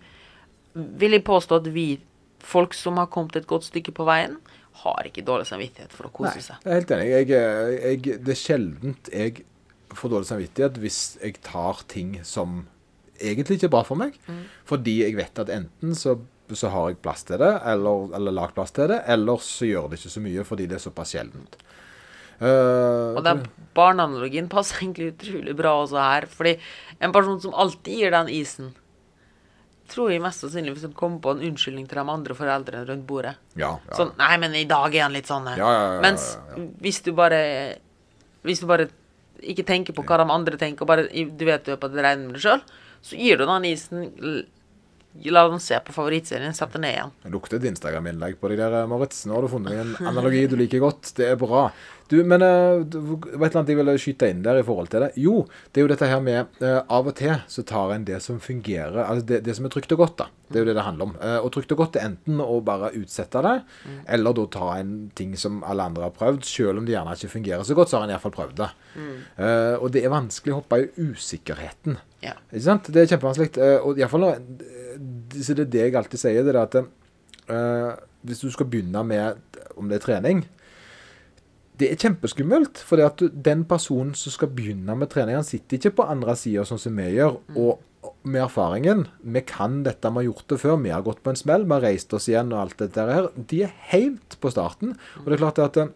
[0.74, 2.00] vil jeg påstå at vi,
[2.40, 4.38] folk som har kommet et godt stykke på veien,
[4.82, 6.56] har ikke dårlig samvittighet for å kose Nei, seg.
[6.64, 7.08] jeg er helt enig.
[7.12, 9.44] Jeg, jeg, det er sjeldent jeg
[9.92, 12.66] får dårlig samvittighet hvis jeg tar ting som
[13.20, 14.16] egentlig ikke er bra for meg.
[14.26, 14.40] Mm.
[14.64, 16.16] Fordi jeg vet at enten så,
[16.58, 19.88] så har jeg plass til det, eller, eller lagt plass til det, eller så gjør
[19.90, 21.56] det ikke så mye fordi det er såpass sjeldent.
[22.42, 23.44] Uh, Og den
[23.76, 26.56] barneanalogien passer egentlig utrolig bra også her, fordi
[26.98, 28.72] en person som alltid gir den isen,
[29.92, 33.06] tror jeg mest sannsynlig hvis han kommer på en unnskyldning til de andre foreldrene rundt
[33.06, 33.34] bordet.
[33.60, 33.96] ja, ja.
[33.98, 35.46] Sånn Nei, men i dag er han litt sånn.
[35.52, 35.58] eh».
[35.60, 36.38] Ja, ja, ja, ja, Mens
[36.80, 37.40] hvis du bare
[38.42, 38.88] Hvis du bare
[39.42, 42.26] ikke tenker på hva de andre tenker, bare du vet du er på det rene
[42.28, 42.60] med deg sjøl,
[43.02, 44.08] så gir du den isen
[45.20, 47.10] La dem se på favorittserien, sett det ned igjen.
[47.24, 49.26] Det lukter et Instagram-innlegg på deg der, Moritz.
[49.28, 51.12] Nå har du funnet en analogi du liker godt.
[51.18, 51.66] Det er bra.
[52.08, 54.88] Du, men uh, det var et eller annet jeg ville skyte inn der i forhold
[54.92, 55.10] til det.
[55.20, 55.34] Jo,
[55.72, 58.40] det er jo dette her med uh, Av og til så tar en det som
[58.42, 60.28] fungerer, altså det, det som er trygt og godt, da.
[60.48, 61.14] Det er jo det det handler om.
[61.46, 63.54] Og trygt og godt er enten å bare utsette det,
[63.88, 64.00] mm.
[64.16, 66.44] eller da ta en ting som alle andre har prøvd.
[66.44, 68.68] Selv om det gjerne ikke fungerer så godt, så har en iallfall prøvd det.
[68.92, 69.14] Mm.
[69.80, 71.96] og det er vanskelig å hoppe i usikkerheten.
[72.22, 72.36] Ja.
[72.52, 72.90] Ikke sant?
[72.94, 73.68] Det er kjempevanskelig.
[73.82, 74.28] og iallfall
[75.42, 76.76] Så det er det jeg alltid sier, det er at
[78.22, 80.44] hvis du skal begynne med om det er trening
[81.82, 82.82] det er kjempeskummelt.
[82.86, 86.36] For det at den personen som skal begynne med trening, han sitter ikke på andre
[86.38, 87.38] sida, sånn som vi gjør.
[87.48, 87.58] Mm.
[87.62, 90.78] Og med erfaringen Vi kan dette, vi har gjort det før.
[90.82, 93.28] Vi har gått på en smell, vi har reist oss igjen og alt dette her.
[93.34, 94.96] De er helt på starten.
[95.22, 95.92] Og det er klart at eh,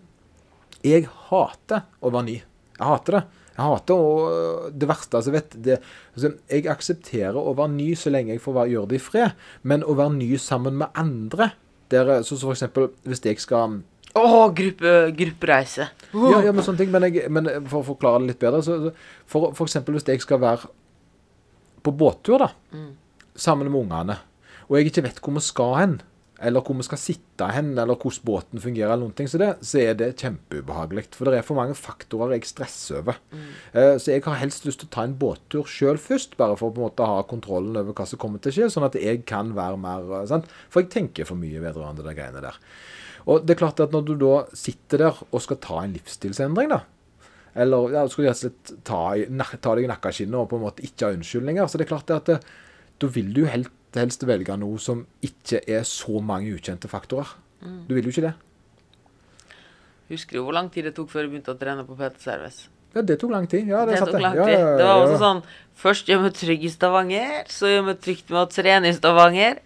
[0.87, 2.39] jeg hater å være ny.
[2.77, 3.25] Jeg hater det.
[3.57, 5.79] Jeg hater å, det verste altså vet det,
[6.12, 9.47] altså, Jeg aksepterer å være ny så lenge jeg får gjøre det i fred.
[9.64, 11.55] Men å være ny sammen med andre
[11.92, 13.81] der, så, så for eksempel, Hvis jeg skal
[14.16, 15.90] å, oh, gruppe, gruppereise.
[16.14, 16.31] Oh.
[16.33, 16.92] Ja, ja, men sånne ting.
[16.92, 18.79] Men, jeg, men, for å forklare det litt bedre så,
[19.29, 20.71] For, for eksempel hvis jeg skal være
[21.85, 22.88] på båttur, da, mm.
[23.38, 24.16] sammen med ungene,
[24.66, 25.99] og jeg ikke vet hvor vi skal hen,
[26.37, 29.49] eller hvor vi skal sitte hen, eller hvordan båten fungerer, eller noen ting så, det,
[29.64, 31.07] så er det kjempeubehagelig.
[31.16, 33.20] For det er for mange faktorer jeg stresser over.
[33.33, 33.46] Mm.
[33.72, 36.68] Uh, så jeg har helst lyst til å ta en båttur sjøl først, bare for
[36.68, 38.99] å på en måte ha kontrollen over hva som kommer til å skje, sånn at
[39.01, 40.51] jeg kan være mer sant?
[40.68, 42.61] For jeg tenker for mye vedrørende de greiene der.
[43.27, 46.70] Og det er klart at når du da sitter der og skal ta en livsstilsendring,
[46.70, 46.85] da,
[47.57, 49.01] eller ja, du skal rett og slett ta,
[49.64, 52.12] ta deg i nakkeskinnet og på en måte ikke ha unnskyldninger, så det er klart
[52.12, 52.38] at det,
[53.01, 53.46] da vil du
[54.00, 57.35] helst, helst velge noe som ikke er så mange ukjente faktorer.
[57.64, 57.82] Mm.
[57.88, 58.37] Du vil jo ikke det.
[60.12, 62.68] Husker du hvor lang tid det tok før du begynte å trene på PT Service?
[62.96, 63.66] Ja, det tok lang tid.
[63.68, 64.54] Ja, det, det tok lang tid.
[64.54, 65.44] Ja, ja, det var også sånn
[65.76, 69.59] Først gjør vi trygg i Stavanger, så gjør vi trygt med å trene i Stavanger.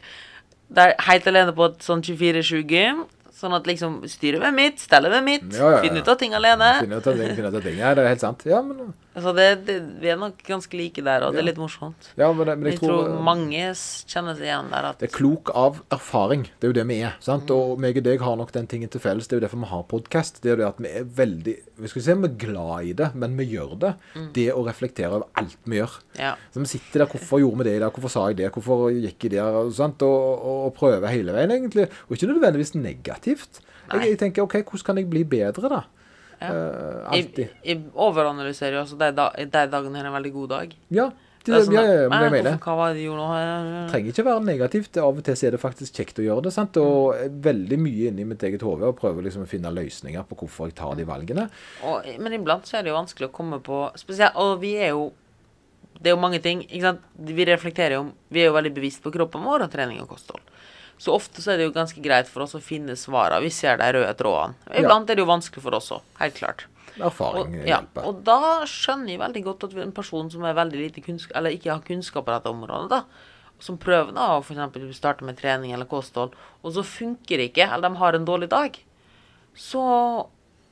[0.75, 3.05] Der helt alene på et sånn 24-7-gym.
[3.41, 5.85] Sånn at liksom styret ved mitt, stellet ved mitt, ja, ja, ja.
[5.85, 6.73] finne ut av ting alene.
[6.83, 7.79] Finn ut av ting, finne ut av ting.
[7.79, 8.43] Ja, det er helt sant.
[8.51, 11.59] Ja, men Altså det, det, vi er nok ganske like der, og det er litt
[11.59, 12.11] morsomt.
[12.15, 13.63] Ja, men, men jeg, jeg tror, tror, mange
[14.07, 14.87] kjenner seg igjen der.
[14.93, 16.45] At det er klok av erfaring.
[16.61, 17.17] Det er jo det vi er.
[17.25, 17.51] sant?
[17.51, 17.57] Mm.
[17.57, 19.27] Og meg og deg har nok den tingen til felles.
[19.27, 20.39] Det er jo derfor vi har podkast.
[20.45, 22.95] Det er jo det at vi er veldig Vi skal si vi er glad i
[23.03, 23.93] det, men vi gjør det.
[24.15, 24.31] Mm.
[24.39, 25.99] Det å reflektere over alt vi gjør.
[26.21, 26.35] Ja.
[26.55, 27.11] Så vi sitter der.
[27.11, 27.97] Hvorfor gjorde vi det i dag?
[27.97, 28.53] Hvorfor sa jeg det?
[28.55, 29.63] Hvorfor gikk jeg der?
[29.65, 30.07] Og, sant?
[30.07, 31.91] Og, og, og prøver hele veien, egentlig.
[32.07, 33.65] Og ikke nødvendigvis negativt.
[33.91, 35.81] Jeg, jeg, tenker OK, hvordan kan jeg bli bedre, da?
[36.41, 36.51] Ja.
[36.51, 37.49] Uh, alltid.
[37.49, 38.85] Jeg, jeg overanalyserer jo.
[38.87, 39.11] Altså, de,
[39.45, 40.79] de dagene er en veldig god dag.
[40.95, 41.11] Ja.
[41.41, 43.85] Det, det sånn, ja, ja, men jeg mener Hva var det de gjorde nå?
[43.89, 44.99] Trenger ikke være negativt.
[45.01, 46.53] Av og til er det faktisk kjekt å gjøre det.
[46.53, 46.77] sant?
[46.83, 50.69] Og veldig mye inni mitt eget hode og prøver liksom å finne løsninger på hvorfor
[50.69, 51.47] jeg tar de valgene.
[51.89, 54.93] Og, men iblant så er det jo vanskelig å komme på spesielt, Og vi er
[54.93, 55.11] jo
[55.97, 56.67] Det er jo mange ting.
[56.69, 60.45] Vi reflekterer jo Vi er jo veldig bevisst på kroppen vår og trening og kosthold.
[61.01, 63.41] Så ofte så er det jo ganske greit for oss å finne svarene.
[63.47, 64.59] Vi ser de røde trådene.
[64.69, 65.15] Iblant ja.
[65.15, 66.67] er det jo vanskelig for oss òg, helt klart.
[67.01, 71.85] Erfaring og, ja, og da skjønner jeg veldig godt at en person som ikke har
[71.87, 73.31] kunnskap på dette området, da,
[73.63, 74.99] som prøver da å f.eks.
[74.99, 78.51] starte med trening eller kosthold, og så funker det ikke, eller de har en dårlig
[78.53, 78.77] dag,
[79.57, 79.87] så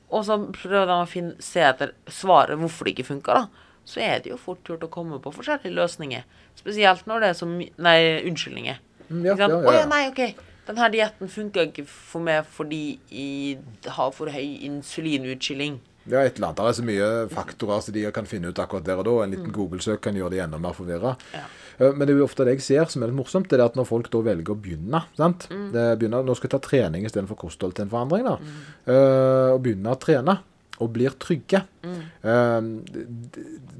[0.09, 3.65] Og så prøver de å finne, se etter svaret hvorfor det ikke funker, da.
[3.85, 6.23] Så er det jo fort gjort å komme på forskjellige løsninger.
[6.57, 8.79] Spesielt når det er så mye Nei, unnskyldninger.
[9.09, 10.47] Mm, ja, ja, ja, ja, nei, OK.
[10.69, 15.79] Denne dietten funker ikke for meg fordi jeg har for høy insulinutskilling.
[16.09, 16.59] Ja, et eller annet.
[16.59, 19.15] Det er så mye faktorer som de kan finne ut akkurat der og da.
[19.23, 19.55] En liten mm.
[19.55, 21.15] Google-søk kan gjøre det enda mer forvirra.
[21.35, 21.43] Ja.
[21.79, 23.65] Eh, men det er jo ofte det jeg ser som er litt morsomt, det er
[23.65, 25.47] at når folk da velger å begynne sant?
[25.51, 25.67] Mm.
[25.73, 28.25] begynner, Nå skal jeg ta trening istedenfor kosthold til en forandring.
[28.29, 28.61] da, mm.
[28.89, 30.39] uh, Og begynne å trene
[30.79, 31.59] og blir trygge.
[31.83, 31.99] Mm.
[32.23, 32.61] Uh,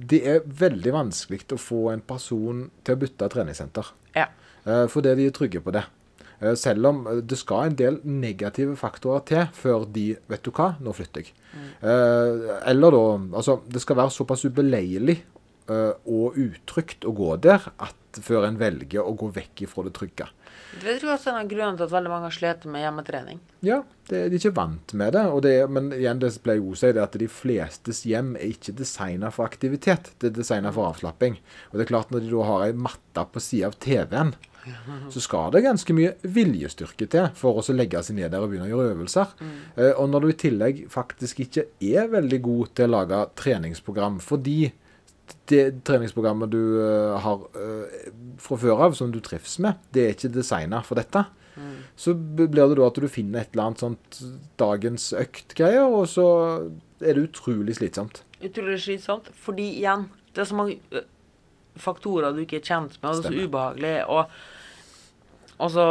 [0.10, 3.94] det er veldig vanskelig å få en person til å bytte treningssenter.
[4.18, 4.28] Ja.
[4.66, 5.84] Eh, fordi de er trygge på det.
[6.40, 10.52] Eh, selv om eh, det skal en del negative faktorer til før de Vet du
[10.56, 11.36] hva, nå flytter jeg.
[11.50, 11.70] Mm.
[12.70, 13.04] Eller da
[13.40, 15.18] Altså, det skal være såpass ubeleilig
[15.70, 20.30] og utrygt å gå der at før en velger å gå vekk ifra det trygge.
[20.70, 23.40] Det tror jeg også er en av grunnene til at veldig mange slitt med hjemmetrening.
[23.66, 25.24] Ja, det, de er ikke vant med det.
[25.46, 28.76] det men igjen, det pleier jo å si det at de flestes hjem er ikke
[28.78, 30.12] designa for aktivitet.
[30.22, 31.40] Det er designa for avslapping.
[31.72, 34.36] Og det er klart når de da har ei matte på sida av TV-en,
[35.14, 38.68] så skal det ganske mye viljestyrke til for å legge seg ned der og begynne
[38.70, 39.34] å gjøre øvelser.
[39.40, 39.56] Mm.
[39.80, 44.20] Uh, og når du i tillegg faktisk ikke er veldig god til å lage treningsprogram
[44.24, 44.62] fordi
[45.52, 48.08] det treningsprogrammet du uh, har uh,
[48.42, 51.26] fra før av, som du trives med, det er ikke designa for dette.
[51.60, 51.76] Mm.
[52.00, 54.20] Så blir det da at du finner et eller annet sånt
[54.62, 56.28] dagens økt-greier, og så
[57.02, 58.24] er det utrolig slitsomt.
[58.40, 61.04] Utrolig slitsomt, fordi igjen, det er så mange
[61.80, 63.94] faktorer du ikke er kjent med, og det er så ubehagelig.
[64.08, 64.24] og
[65.60, 65.86] Og så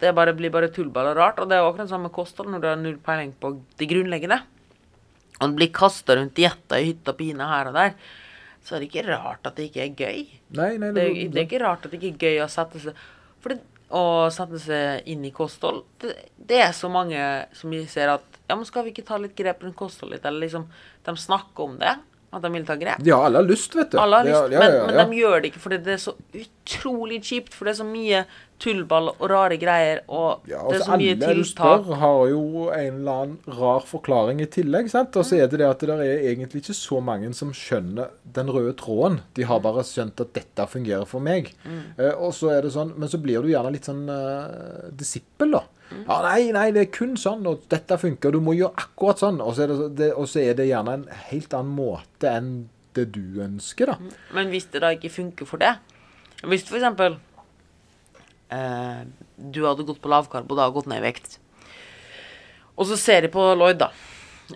[0.00, 1.38] Det bare, blir bare tullball og rart.
[1.40, 4.42] Og det er jo akkurat samme kosthold når du har null peiling på det grunnleggende.
[5.40, 7.94] Og det blir kasta rundt dietter i hytta pine her og der.
[8.66, 10.24] Så er det ikke rart at det ikke er gøy.
[10.58, 12.80] Nei, nei, Det, er- det er ikke rart at det ikke er gøy å sette
[12.82, 12.98] seg
[13.44, 13.60] For det,
[13.94, 14.00] å
[14.34, 16.16] sette seg inn i kosthold det,
[16.50, 17.20] det er så mange
[17.54, 20.26] som vi ser at Ja, men skal vi ikke ta litt grep rundt kosthold litt?
[20.26, 20.66] Eller liksom
[21.06, 21.92] De snakker om det.
[22.34, 23.04] At de vil ta grep.
[23.06, 24.00] Ja, alle har lyst, vet du.
[24.02, 25.94] Alle har lyst, ja, men, ja, ja, men men, de gjør det ikke fordi det
[25.94, 27.54] er så utrolig kjipt.
[27.54, 28.24] For det er så mye
[28.62, 31.28] tullball og rare greier, og det er altså så mye tiltak.
[31.28, 34.90] Alle du spør, har jo en eller annen rar forklaring i tillegg.
[34.92, 35.16] sant?
[35.20, 38.52] Og så er det det at det er egentlig ikke så mange som skjønner den
[38.52, 39.20] røde tråden.
[39.36, 41.52] De har bare skjønt at dette fungerer for meg.
[41.68, 45.52] Eh, og så er det sånn, Men så blir du gjerne litt sånn uh, disippel,
[45.58, 45.62] da.
[45.90, 49.22] Ja, nei, nei, det er kun sånn, og dette funker, og du må gjøre akkurat
[49.22, 49.38] sånn.
[49.44, 52.50] Og så det, og så er det gjerne en helt annen måte enn
[52.96, 54.18] det du ønsker, da.
[54.34, 55.74] Men hvis det da ikke funker for det
[56.48, 57.18] Hvis for eksempel
[58.52, 59.02] eh,
[59.36, 61.38] du hadde gått på lavkarbo og da gått ned i vekt,
[62.76, 63.90] og så ser de på Lloyd, da.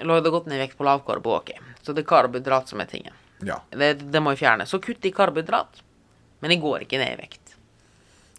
[0.01, 1.55] Lloyd har gått ned i vekt på lavkarbo, ok.
[1.81, 3.17] Så det er karbohydrat som er tingen.
[3.47, 3.63] Ja.
[3.73, 4.67] Det, det må jo fjerne.
[4.69, 5.81] Så kutt i karbohydrat,
[6.45, 7.50] men de går ikke ned i vekt.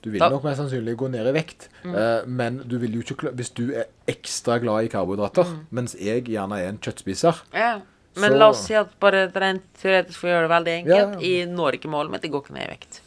[0.02, 3.32] Du vil nok mest sannsynlig gå ned i vekt, eh, men du vil jo ikke
[3.38, 7.82] Hvis du er ekstra glad i karbohydrater, mens jeg gjerne er en kjøttspiser Ja.
[8.16, 11.14] Men Så- la oss si at bare rent teoretisk for å gjøre det veldig enkelt,
[11.14, 13.00] Ja, jeg når ikke målet mitt, jeg går ikke ned i vekt.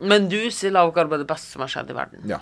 [0.00, 2.24] Men du sier lavkarbo er det beste som har skjedd i verden.
[2.28, 2.40] Ja.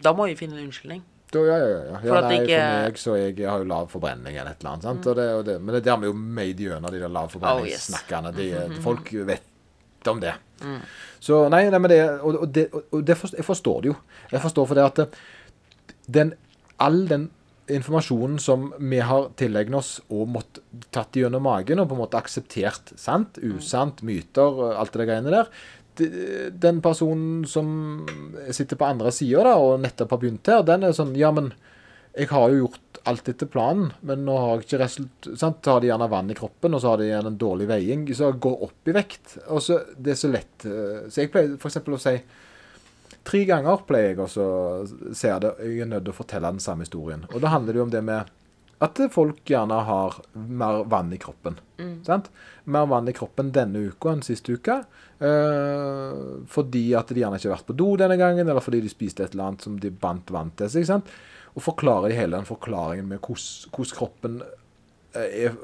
[0.00, 1.02] Da må vi finne en unnskyldning.
[1.32, 1.92] Da, ja, ja, ja.
[1.92, 4.60] ja For nei, ikke- for meg så jeg, jeg har jo lav forbrenning eller et
[4.60, 4.82] eller annet.
[4.82, 5.06] Sant?
[5.06, 8.34] Og det, og det, men det der vi jo made gjennom de der Oh, lavforbrenningssnakkene.
[8.36, 10.34] de, Folk vet om det.
[11.22, 13.96] Så nei, nei men det Og, og, det, og det forstår, jeg forstår det jo.
[14.32, 15.20] Jeg forstår for det at
[16.12, 16.34] den,
[16.82, 17.30] all den
[17.70, 22.18] informasjonen som vi har tilegnet oss og måtte tatt gjennom magen og på en måte
[22.18, 25.52] akseptert sant, usant, myter, alt det greiene der
[26.64, 28.06] Den personen som
[28.50, 31.52] sitter på andre sida og nettopp har begynt her, den er sånn Ja, men
[32.16, 35.28] jeg har jo gjort alt etter planen, men nå har jeg ikke result...
[35.38, 35.60] Sant?
[35.64, 38.04] Så har de gjerne vann i kroppen, og så har de gjerne en dårlig veiing,
[38.14, 39.36] så går opp i vekt.
[39.48, 41.80] Og så Det er så lett eh, Så jeg pleier f.eks.
[41.82, 42.14] å si
[43.22, 44.28] Tre ganger pleier jeg å
[45.14, 45.50] se det.
[45.62, 47.22] Jeg er nødt til å fortelle den samme historien.
[47.30, 48.32] Og da handler det jo om det med
[48.82, 51.54] at folk gjerne har mer vann i kroppen.
[52.02, 52.32] Sant?
[52.64, 54.80] Mer vann i kroppen denne uka enn siste uke.
[55.22, 58.90] eh, fordi at de gjerne ikke har vært på do denne gangen, eller fordi de
[58.90, 60.88] spiste et eller annet som de bandt vann til seg.
[60.88, 61.14] Sant?
[61.52, 64.40] Og forklarer hele den forklaringen med hvordan kroppen
[65.14, 65.56] eh, er,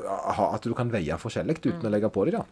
[0.48, 2.42] At du kan veie forskjellig uten å legge på dem.
[2.42, 2.46] da.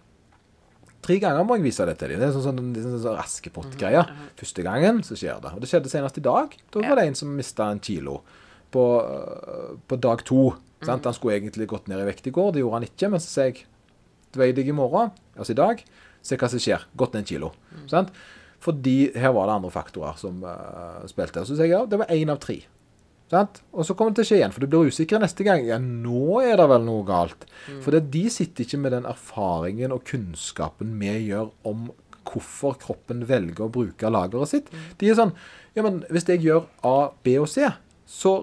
[1.07, 2.22] Tre ganger må jeg vise det til dem.
[2.22, 4.03] Det er sånn, sånn, sånn, sånn Askepott-greie.
[4.40, 5.53] Første gangen så skjer det.
[5.55, 6.57] Og det skjedde senest i dag.
[6.75, 8.22] Da var det en som mista en kilo
[8.75, 10.49] på, øh, på dag to.
[10.83, 11.07] Sant?
[11.07, 13.11] Han skulle egentlig gått ned i vekt i går, det gjorde han ikke.
[13.12, 13.66] Men så sier jeg
[14.35, 15.81] du veier deg i morgen, altså i dag,
[16.27, 16.88] se hva som skjer.
[16.99, 17.53] Gått ned en kilo.
[17.92, 18.11] Sant?
[18.64, 21.44] Fordi her var det andre faktorer som uh, spilte.
[21.46, 22.59] Så sier jeg ja, det var én av tre.
[23.32, 23.60] Sant?
[23.74, 25.64] Og så kommer det til å skje igjen, for du blir usikker neste gang.
[25.66, 27.46] Ja, nå er det vel noe galt.
[27.82, 31.88] For de sitter ikke med den erfaringen og kunnskapen vi gjør om
[32.26, 34.70] hvorfor kroppen velger å bruke lageret sitt.
[34.98, 35.34] De er sånn
[35.76, 37.66] Ja, men hvis jeg gjør A, B og C,
[38.08, 38.38] så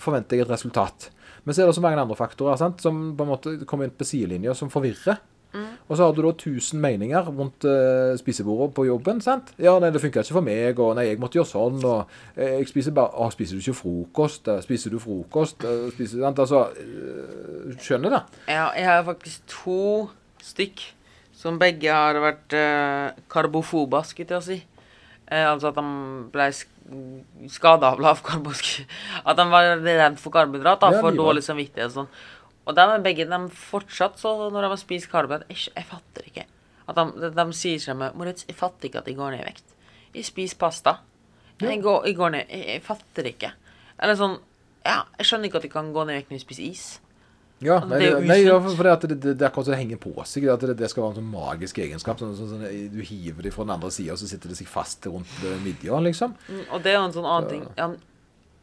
[0.00, 1.10] forventer jeg et resultat.
[1.44, 3.92] Men så er det så mange andre faktorer sant, som på en måte kommer inn
[3.96, 5.20] på sidelinja, som forvirrer.
[5.52, 9.20] Og så har du da 1000 meninger rundt uh, spisebordet på jobben.
[9.20, 9.50] sant?
[9.58, 12.60] Ja, nei, det funka ikke for meg, og nei, jeg måtte gjøre sånn, og eh,
[12.60, 14.50] jeg spiser bare Å, spiser du ikke frokost?
[14.66, 15.66] Spiser du frokost?
[15.96, 16.38] Spiser, sant?
[16.46, 18.22] Altså uh, Skjønner det?
[18.52, 19.82] Ja, jeg har faktisk to
[20.44, 20.84] stykk
[21.40, 24.58] som begge har vært uh, karbofoba, skulle jeg si.
[25.30, 25.86] Uh, altså at de
[26.34, 26.50] ble
[27.50, 28.52] skada av lavkarbo.
[29.24, 32.12] At de var redd for karbohydrat, da, for dårlig samvittighet og sånn.
[32.70, 36.46] Og de begge de fortsatt så når de har spist karbohydrat jeg, jeg fatter ikke.
[36.90, 39.42] At de, de, de sier seg med Moritz, jeg fatter ikke at jeg går ned
[39.42, 39.76] i vekt.
[40.14, 40.96] Jeg spiser pasta.
[41.60, 43.52] Jeg, går, jeg går ned jeg, jeg fatter ikke.
[44.00, 44.38] Eller sånn
[44.80, 46.84] Ja, jeg skjønner ikke at jeg kan gå ned i vekt når jeg spiser is.
[47.60, 49.80] Ja, Altså, nei, det nei ja, for, det, det, det, det er akkurat som det
[49.82, 50.46] henger på seg.
[50.48, 52.22] At det, det skal være en sånn magisk egenskap.
[52.22, 52.62] Sånn, sånn, sånn,
[52.94, 55.58] du hiver det fra den andre sida, og så sitter det seg fast rundt eh,
[55.60, 56.32] midja, liksom.
[56.48, 57.90] Mm, Og det er jo en sånn annen ting ja,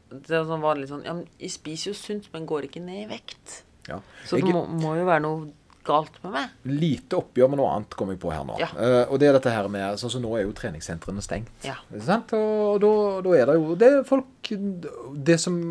[0.09, 3.03] Det er sånn vanlig sånn Ja, men jeg spiser jo sunt, men går ikke ned
[3.03, 3.59] i vekt.
[3.87, 3.99] Ja.
[4.25, 5.47] Så det må, må jo være noe
[5.87, 6.49] galt med meg.
[6.67, 8.57] Lite oppgjør med noe annet kommer jeg på her nå.
[8.59, 8.67] Ja.
[8.75, 11.47] Uh, og det er dette her med Sånn som nå er jo treningssentrene stengt.
[11.63, 11.77] Ja.
[11.93, 12.33] Ikke sant?
[12.35, 15.61] Og da, er det jo Det er folk Det som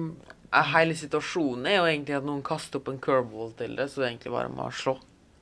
[0.73, 4.07] Hele situasjonen er jo egentlig at noen kaster opp en curveball til det, så det
[4.07, 4.95] er egentlig bare må slå.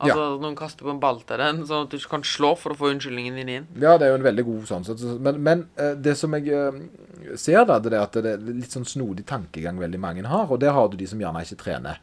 [0.02, 2.78] Altså noen kaster opp en ball til den, sånn at du kan slå for å
[2.80, 3.68] få unnskyldningen din inn.
[3.78, 4.84] Ja, det er jo en veldig god sånn.
[4.88, 8.32] så- så- Men, men eh, det som jeg eh, ser, da, det er at det
[8.32, 10.50] er litt sånn snodig tankegang veldig mange har.
[10.50, 12.00] Og det har du de som gjerne ikke trener.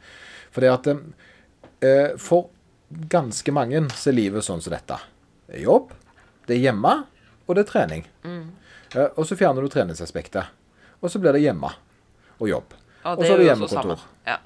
[0.52, 2.50] For det at eh, For
[3.12, 4.98] ganske mange så er livet sånn som dette.
[5.48, 5.92] Det er jobb,
[6.46, 6.92] det er hjemme,
[7.46, 8.04] og det er trening.
[8.92, 10.52] Eh, og så fjerner du treningsaspektet.
[11.00, 11.72] Og så blir det hjemme
[12.38, 12.76] og jobb.
[13.02, 14.02] Og så er det hjemmekontor.
[14.28, 14.38] Ja.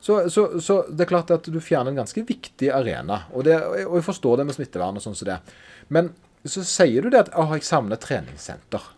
[0.00, 3.24] Så, så, så det er klart at du fjerner en ganske viktig arena.
[3.32, 5.38] Og, det, og jeg forstår det med smittevern og sånn som det.
[5.94, 6.10] Men
[6.46, 8.92] så sier du det at å, jeg savner treningssenter.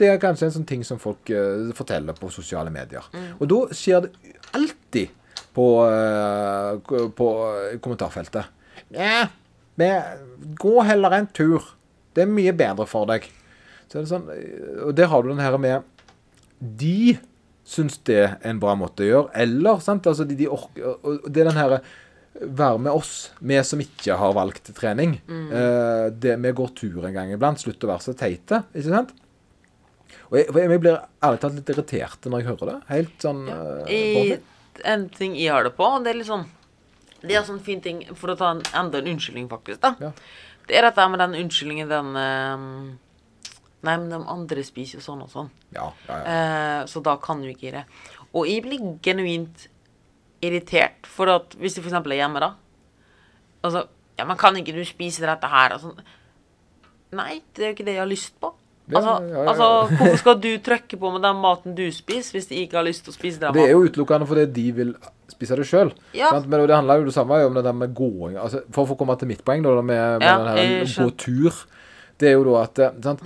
[0.00, 3.04] Det er kanskje en sånn ting som folk uh, forteller på sosiale medier.
[3.38, 5.12] Og da skjer det alltid
[5.54, 7.28] på, eh, på
[7.84, 8.50] kommentarfeltet.
[8.94, 9.28] Ja,
[9.80, 11.74] men gå heller en tur.
[12.14, 13.26] Det er mye bedre for deg.
[13.88, 15.90] Så det sånn, eh, og der har du den her med
[16.58, 17.18] De
[17.64, 19.34] syns det er en bra måte å gjøre.
[19.44, 20.96] Eller sant, altså de, de orker,
[21.28, 21.78] Det er den her
[22.34, 25.20] Være med oss, vi som ikke har valgt trening.
[25.30, 27.60] Eh, det, vi går tur en gang iblant.
[27.62, 28.64] Slutt å være så teite.
[28.74, 29.12] Ikke sant?
[30.32, 32.76] Og jeg, jeg blir ærlig talt litt irritert når jeg hører det.
[32.90, 34.40] Helt sånn eh, I, barnslig.
[34.84, 36.46] En ting jeg har det på, og det er litt sånn
[37.24, 39.94] Det er sånn fin ting For å ta en, enda en unnskyldning, faktisk, da.
[40.00, 40.10] Ja.
[40.68, 42.64] Det er dette med den unnskyldningen, den eh,
[43.84, 45.50] Nei, men de andre spiser jo sånn og sånn.
[45.76, 46.34] ja, ja, ja.
[46.34, 47.84] Eh, så da kan du ikke gi det.
[48.32, 49.66] Og jeg blir genuint
[50.44, 51.92] irritert for at hvis du f.eks.
[52.00, 52.54] er hjemme, da
[53.64, 53.86] Altså
[54.18, 55.74] Ja, men kan ikke du spise dette her?
[55.76, 56.00] Og sånn.
[57.18, 58.50] Nei, det er jo ikke det jeg har lyst på.
[58.92, 59.66] Altså, ja, ja, altså,
[59.96, 63.06] hvorfor skal du trykke på med den maten du spiser, hvis de ikke har lyst
[63.06, 64.90] til å spise den Det er jo utelukkende fordi de vil
[65.32, 65.92] spise det sjøl.
[66.16, 66.32] Ja.
[66.36, 68.36] Men det handler jo det samme om det der med gåing.
[68.36, 71.08] Altså, for å få komme til mitt poeng, da, med, med Ja, den her, gå
[71.24, 71.64] tur,
[72.20, 73.24] det er jo da at eh, sant?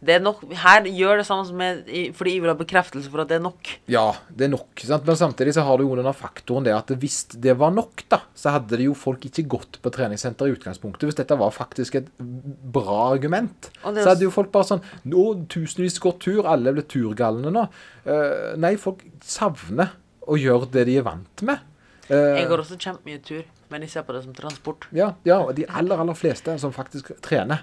[0.00, 1.82] Det er nok, her gjør det samme som med,
[2.16, 3.68] fordi jeg vil ha bekreftelse for at det er nok.
[3.92, 4.80] Ja, det er nok.
[4.80, 5.04] Sant?
[5.04, 8.22] Men samtidig så har du jo denne faktoren det at hvis det var nok, da,
[8.32, 11.04] så hadde det jo folk ikke gått på treningssenter i utgangspunktet.
[11.10, 13.68] Hvis dette var faktisk et bra argument.
[13.84, 17.66] Er Så hadde jo folk bare sånn Nå, tusenvis går tur, alle blir turgalne nå.
[18.08, 19.92] Uh, nei, folk savner
[20.30, 21.60] å gjøre det de er vant med.
[22.08, 24.88] Uh, Jeg går også kjempemye tur, men jeg ser på det som transport.
[24.96, 27.62] Ja, ja, og de aller, aller fleste som faktisk trener,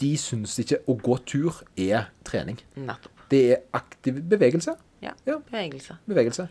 [0.00, 2.58] de syns ikke å gå tur er trening.
[2.76, 3.12] Nettopp.
[3.30, 4.76] Det er aktiv bevegelse.
[5.02, 5.12] Ja.
[5.26, 5.38] Ja.
[5.50, 5.96] Bevegelse.
[6.08, 6.48] Bevegelse.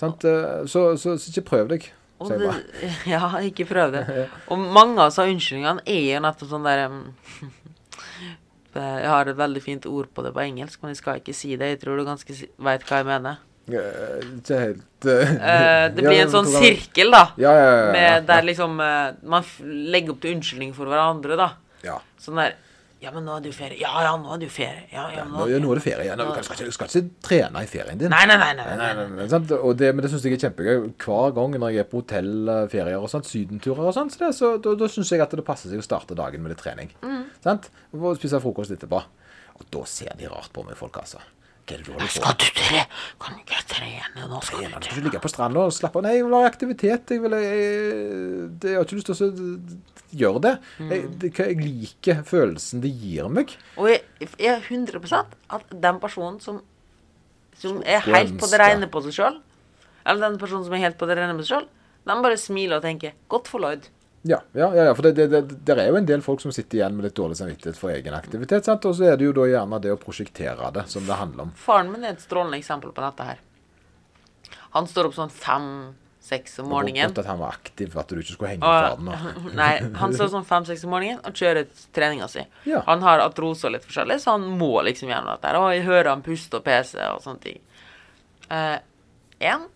[0.00, 0.24] Sant?
[0.24, 1.88] Eh, Så, så, så ikke prøv deg.
[2.16, 2.48] Det,
[3.14, 4.04] ja, ikke prøv det.
[4.50, 7.02] Og mange av disse unnskyldningene er jo nettopp sånn der um,
[8.76, 11.54] Jeg har et veldig fint ord på det på engelsk, men jeg skal ikke si
[11.56, 11.70] det.
[11.74, 13.38] Jeg tror du ganske si- vet hva jeg mener.
[13.66, 17.22] Eh, Ikke helt eh, Eh, det blir en sånn sirkel, da.
[17.40, 17.78] Ja, ja, ja.
[17.86, 19.42] ja, Med der liksom eh, Man
[19.90, 21.48] legger opp til unnskyldning for hverandre, da.
[22.22, 22.54] Sånn der
[23.02, 23.76] Ja, men nå er det jo ferie.
[23.76, 24.86] Ja, ja, nå er det jo ferie.
[24.88, 26.06] Ja, ja, Nå, ja, nå er det ferie.
[26.06, 26.16] igjen.
[26.22, 28.08] du, skal skal ikke trene i ferien din.
[28.10, 28.54] Nei, nei, nei.
[28.56, 29.26] nei, Nei, nei.
[29.28, 29.58] nei?
[29.58, 30.86] Og det, men det syns jeg er kjempegøy.
[31.04, 34.54] Hver gang når jeg er på hotellferier og sånt, sydenturer og sånt, så, det, så
[34.64, 36.88] da, da syns jeg at det passer seg å starte dagen med litt trening.
[37.04, 37.26] Mm.
[37.44, 37.68] Sant?
[37.92, 39.02] Og spise frokost etterpå.
[39.60, 41.20] Og da ser de rart på meg, folk, altså.
[41.66, 42.82] Hva er det du holder på Skal du tre?
[43.22, 44.40] Kan du ikke trene nå?
[44.46, 44.80] Skal trene.
[44.80, 46.04] du ikke ligge på stranda og slappe av.
[46.06, 47.10] Nei, jeg vil ha aktivitet.
[47.10, 49.30] Jeg, vil, jeg, det, jeg har ikke lyst til å
[50.22, 50.54] gjøre det.
[50.78, 51.18] Jeg, Mm.
[51.24, 51.32] det.
[51.38, 53.56] Jeg liker følelsen det gir meg.
[53.76, 54.04] Og jeg,
[54.38, 56.62] jeg er 100 at den personen som,
[57.58, 59.40] som er helt på det rene på seg sjøl,
[60.06, 61.68] eller den personen som er helt på det rene med seg sjøl,
[62.06, 63.76] den bare smiler og tenker 'godt for Ja,
[64.26, 66.80] ja, ja, ja for det, det, det, det er jo en del folk som sitter
[66.80, 68.66] igjen med litt dårlig samvittighet for egen aktivitet.
[68.66, 68.84] Sant?
[68.88, 71.52] Og så er det jo da gjerne det å prosjektere det som det handler om.
[71.60, 73.44] Faren min er et strålende eksempel på dette her.
[74.76, 77.08] Han står opp sånn fem-seks om morgenen.
[77.08, 79.54] Håpet at han var aktiv, at du ikke skulle henge Og, faren.
[79.60, 79.70] Nei,
[80.02, 82.44] han står sånn fem-seks om morgenen og kjører treninga si.
[82.68, 82.82] Ja.
[82.90, 85.48] Han har atrose og litt forskjellig, så han må liksom gjennom dette.
[85.48, 85.60] her.
[85.62, 87.62] Og jeg hører han puste og pese og sånne ting.
[88.52, 88.76] Eh,
[89.50, 89.66] en,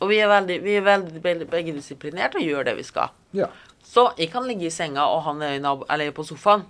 [0.00, 3.14] og vi er, veldig, vi er veldig begge disiplinerte og gjør det vi skal.
[3.36, 3.50] ja.
[3.90, 6.62] Så jeg kan ligge i senga, og han er i nabo, eller på sofaen.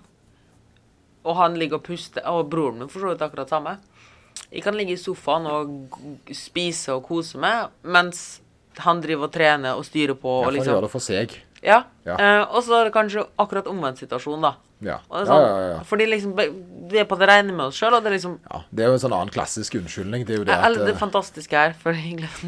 [1.21, 3.75] Og han ligger og puster, og broren min for så vidt akkurat samme.
[4.51, 5.99] Jeg kan ligge i sofaen og
[6.35, 8.41] spise og kose meg, mens
[8.81, 10.31] han driver og trener og styrer på.
[10.31, 11.37] ja og for han liksom, gjør det for seg.
[11.61, 11.83] ja.
[12.07, 12.15] Ja.
[12.17, 14.55] Eh, og så er det kanskje akkurat omvendt situasjon, da.
[14.81, 15.81] Ja, Og sånn, ja, ja.
[15.85, 16.31] Fordi liksom,
[16.89, 18.63] vi er på det rene med oss sjøl, og det er liksom ja.
[18.73, 20.25] Det er jo en sånn annen klassisk unnskyldning.
[20.25, 21.93] Det er jo det Eller at det eh, fantastiske her, for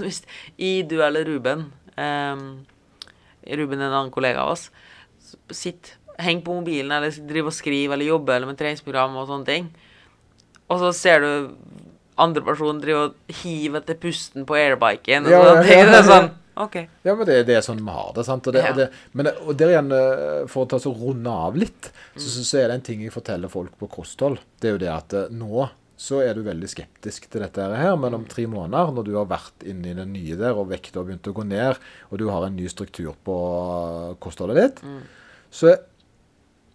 [0.02, 0.24] hvis
[0.58, 2.48] I, du eller Ruben ehm,
[3.48, 4.70] Ruben er en annen kollega av oss.
[5.54, 9.46] Sitt, heng på mobilen, eller driv og skriv eller jobbe eller med treningsprogram og sånne
[9.50, 9.72] ting.
[10.70, 11.56] Og så ser du
[12.22, 15.26] andre personen drive og hive etter pusten på airbiken.
[15.26, 15.80] Og Ja, sånne ja, ting.
[15.80, 16.76] ja, Det er sånn OK.
[17.04, 18.26] Ja, men det, det er sånn vi har det.
[18.28, 18.46] sant?
[18.48, 18.70] Og, det, Ja.
[18.70, 21.90] og, det, men, det- og der igjen, eh, for å ta så runde av litt,
[22.16, 24.38] så, så, så er det en ting jeg forteller folk på kosthold.
[24.62, 25.66] Det er jo det at eh, nå
[26.00, 29.30] så er du veldig skeptisk til dette her, men om tre måneder, når du har
[29.30, 31.80] vært inne i det nye der, og vekta har begynt å gå ned,
[32.10, 33.38] og du har en ny struktur på
[34.24, 34.84] kostholdet ditt,
[35.54, 35.76] så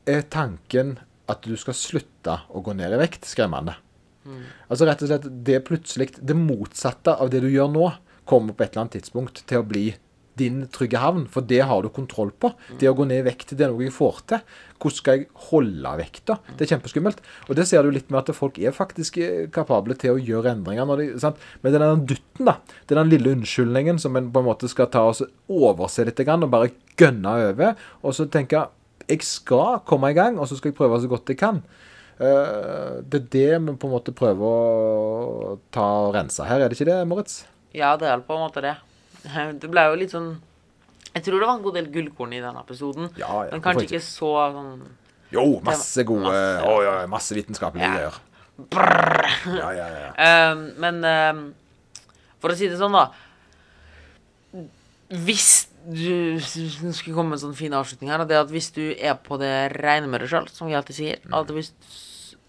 [0.08, 0.96] er tanken
[1.28, 3.74] at du skal slutte å gå ned i vekt, skremmende.
[4.68, 7.86] Altså rett og slett det plutselig Det motsatte av det du gjør nå,
[8.28, 9.86] kommer på et eller annet tidspunkt til å bli
[10.38, 12.52] din trygge havn, for det har du kontroll på.
[12.80, 14.56] Det å gå ned i vekt, det er noe jeg får til.
[14.78, 16.38] Hvordan skal jeg holde vekta?
[16.54, 17.20] Det er kjempeskummelt.
[17.48, 20.54] Og det ser du litt med at folk er faktisk eh, kapable til å gjøre
[20.54, 20.86] endringer.
[20.86, 21.42] Når de, sant?
[21.62, 22.58] Men det er den dutten, da.
[22.86, 26.22] Det er den lille unnskyldningen som en på en måte skal ta og overse litt
[26.28, 27.86] og bare gønne over.
[28.06, 28.68] Og så tenke
[29.08, 31.62] jeg skal komme i gang, og så skal jeg prøve så godt jeg kan.
[32.18, 36.68] Eh, det er det vi på en måte prøver å ta og rense her, er
[36.68, 37.40] det ikke det, Moritz?
[37.76, 38.74] Ja, det er på en måte det.
[39.60, 40.30] Det ble jo litt sånn
[41.14, 43.08] Jeg tror det var en god del gullkorn i denne episoden.
[43.20, 44.72] Ja, ja, men kanskje ikke så sånn
[45.34, 46.66] Jo, masse gode Masse.
[46.68, 48.18] Å ja, masse vitenskapelige greier.
[49.54, 50.10] Ja, ja, ja.
[50.18, 51.42] Uh, Men uh,
[52.42, 53.08] for å si det sånn, da
[55.08, 56.36] Hvis du
[56.84, 59.38] Nå skulle komme med en sånn fin avslutning her, det at hvis du er på
[59.40, 61.54] det rene med deg sjøl, som vi alltid sier, Mm.
[61.54, 61.70] hvis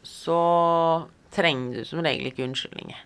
[0.03, 2.97] så trenger du som regel ikke unnskyldninger.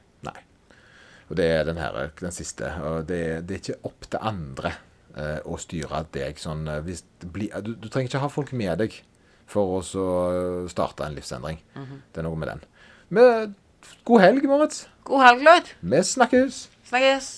[1.30, 2.74] Og det er den her, den siste.
[2.84, 4.74] Og det, det er ikke opp til andre
[5.16, 7.32] eh, å styre deg sånn eh, hvis det
[7.66, 9.00] du, du trenger ikke ha folk med deg
[9.50, 11.62] for å så eh, starte en livsendring.
[12.12, 12.68] Det er noe med den.
[13.14, 13.56] Men
[14.08, 14.86] god helg, Moritz.
[15.08, 15.74] God helg, Lloyd.
[15.82, 16.68] Vi snakkes.
[16.90, 17.34] Snakkes.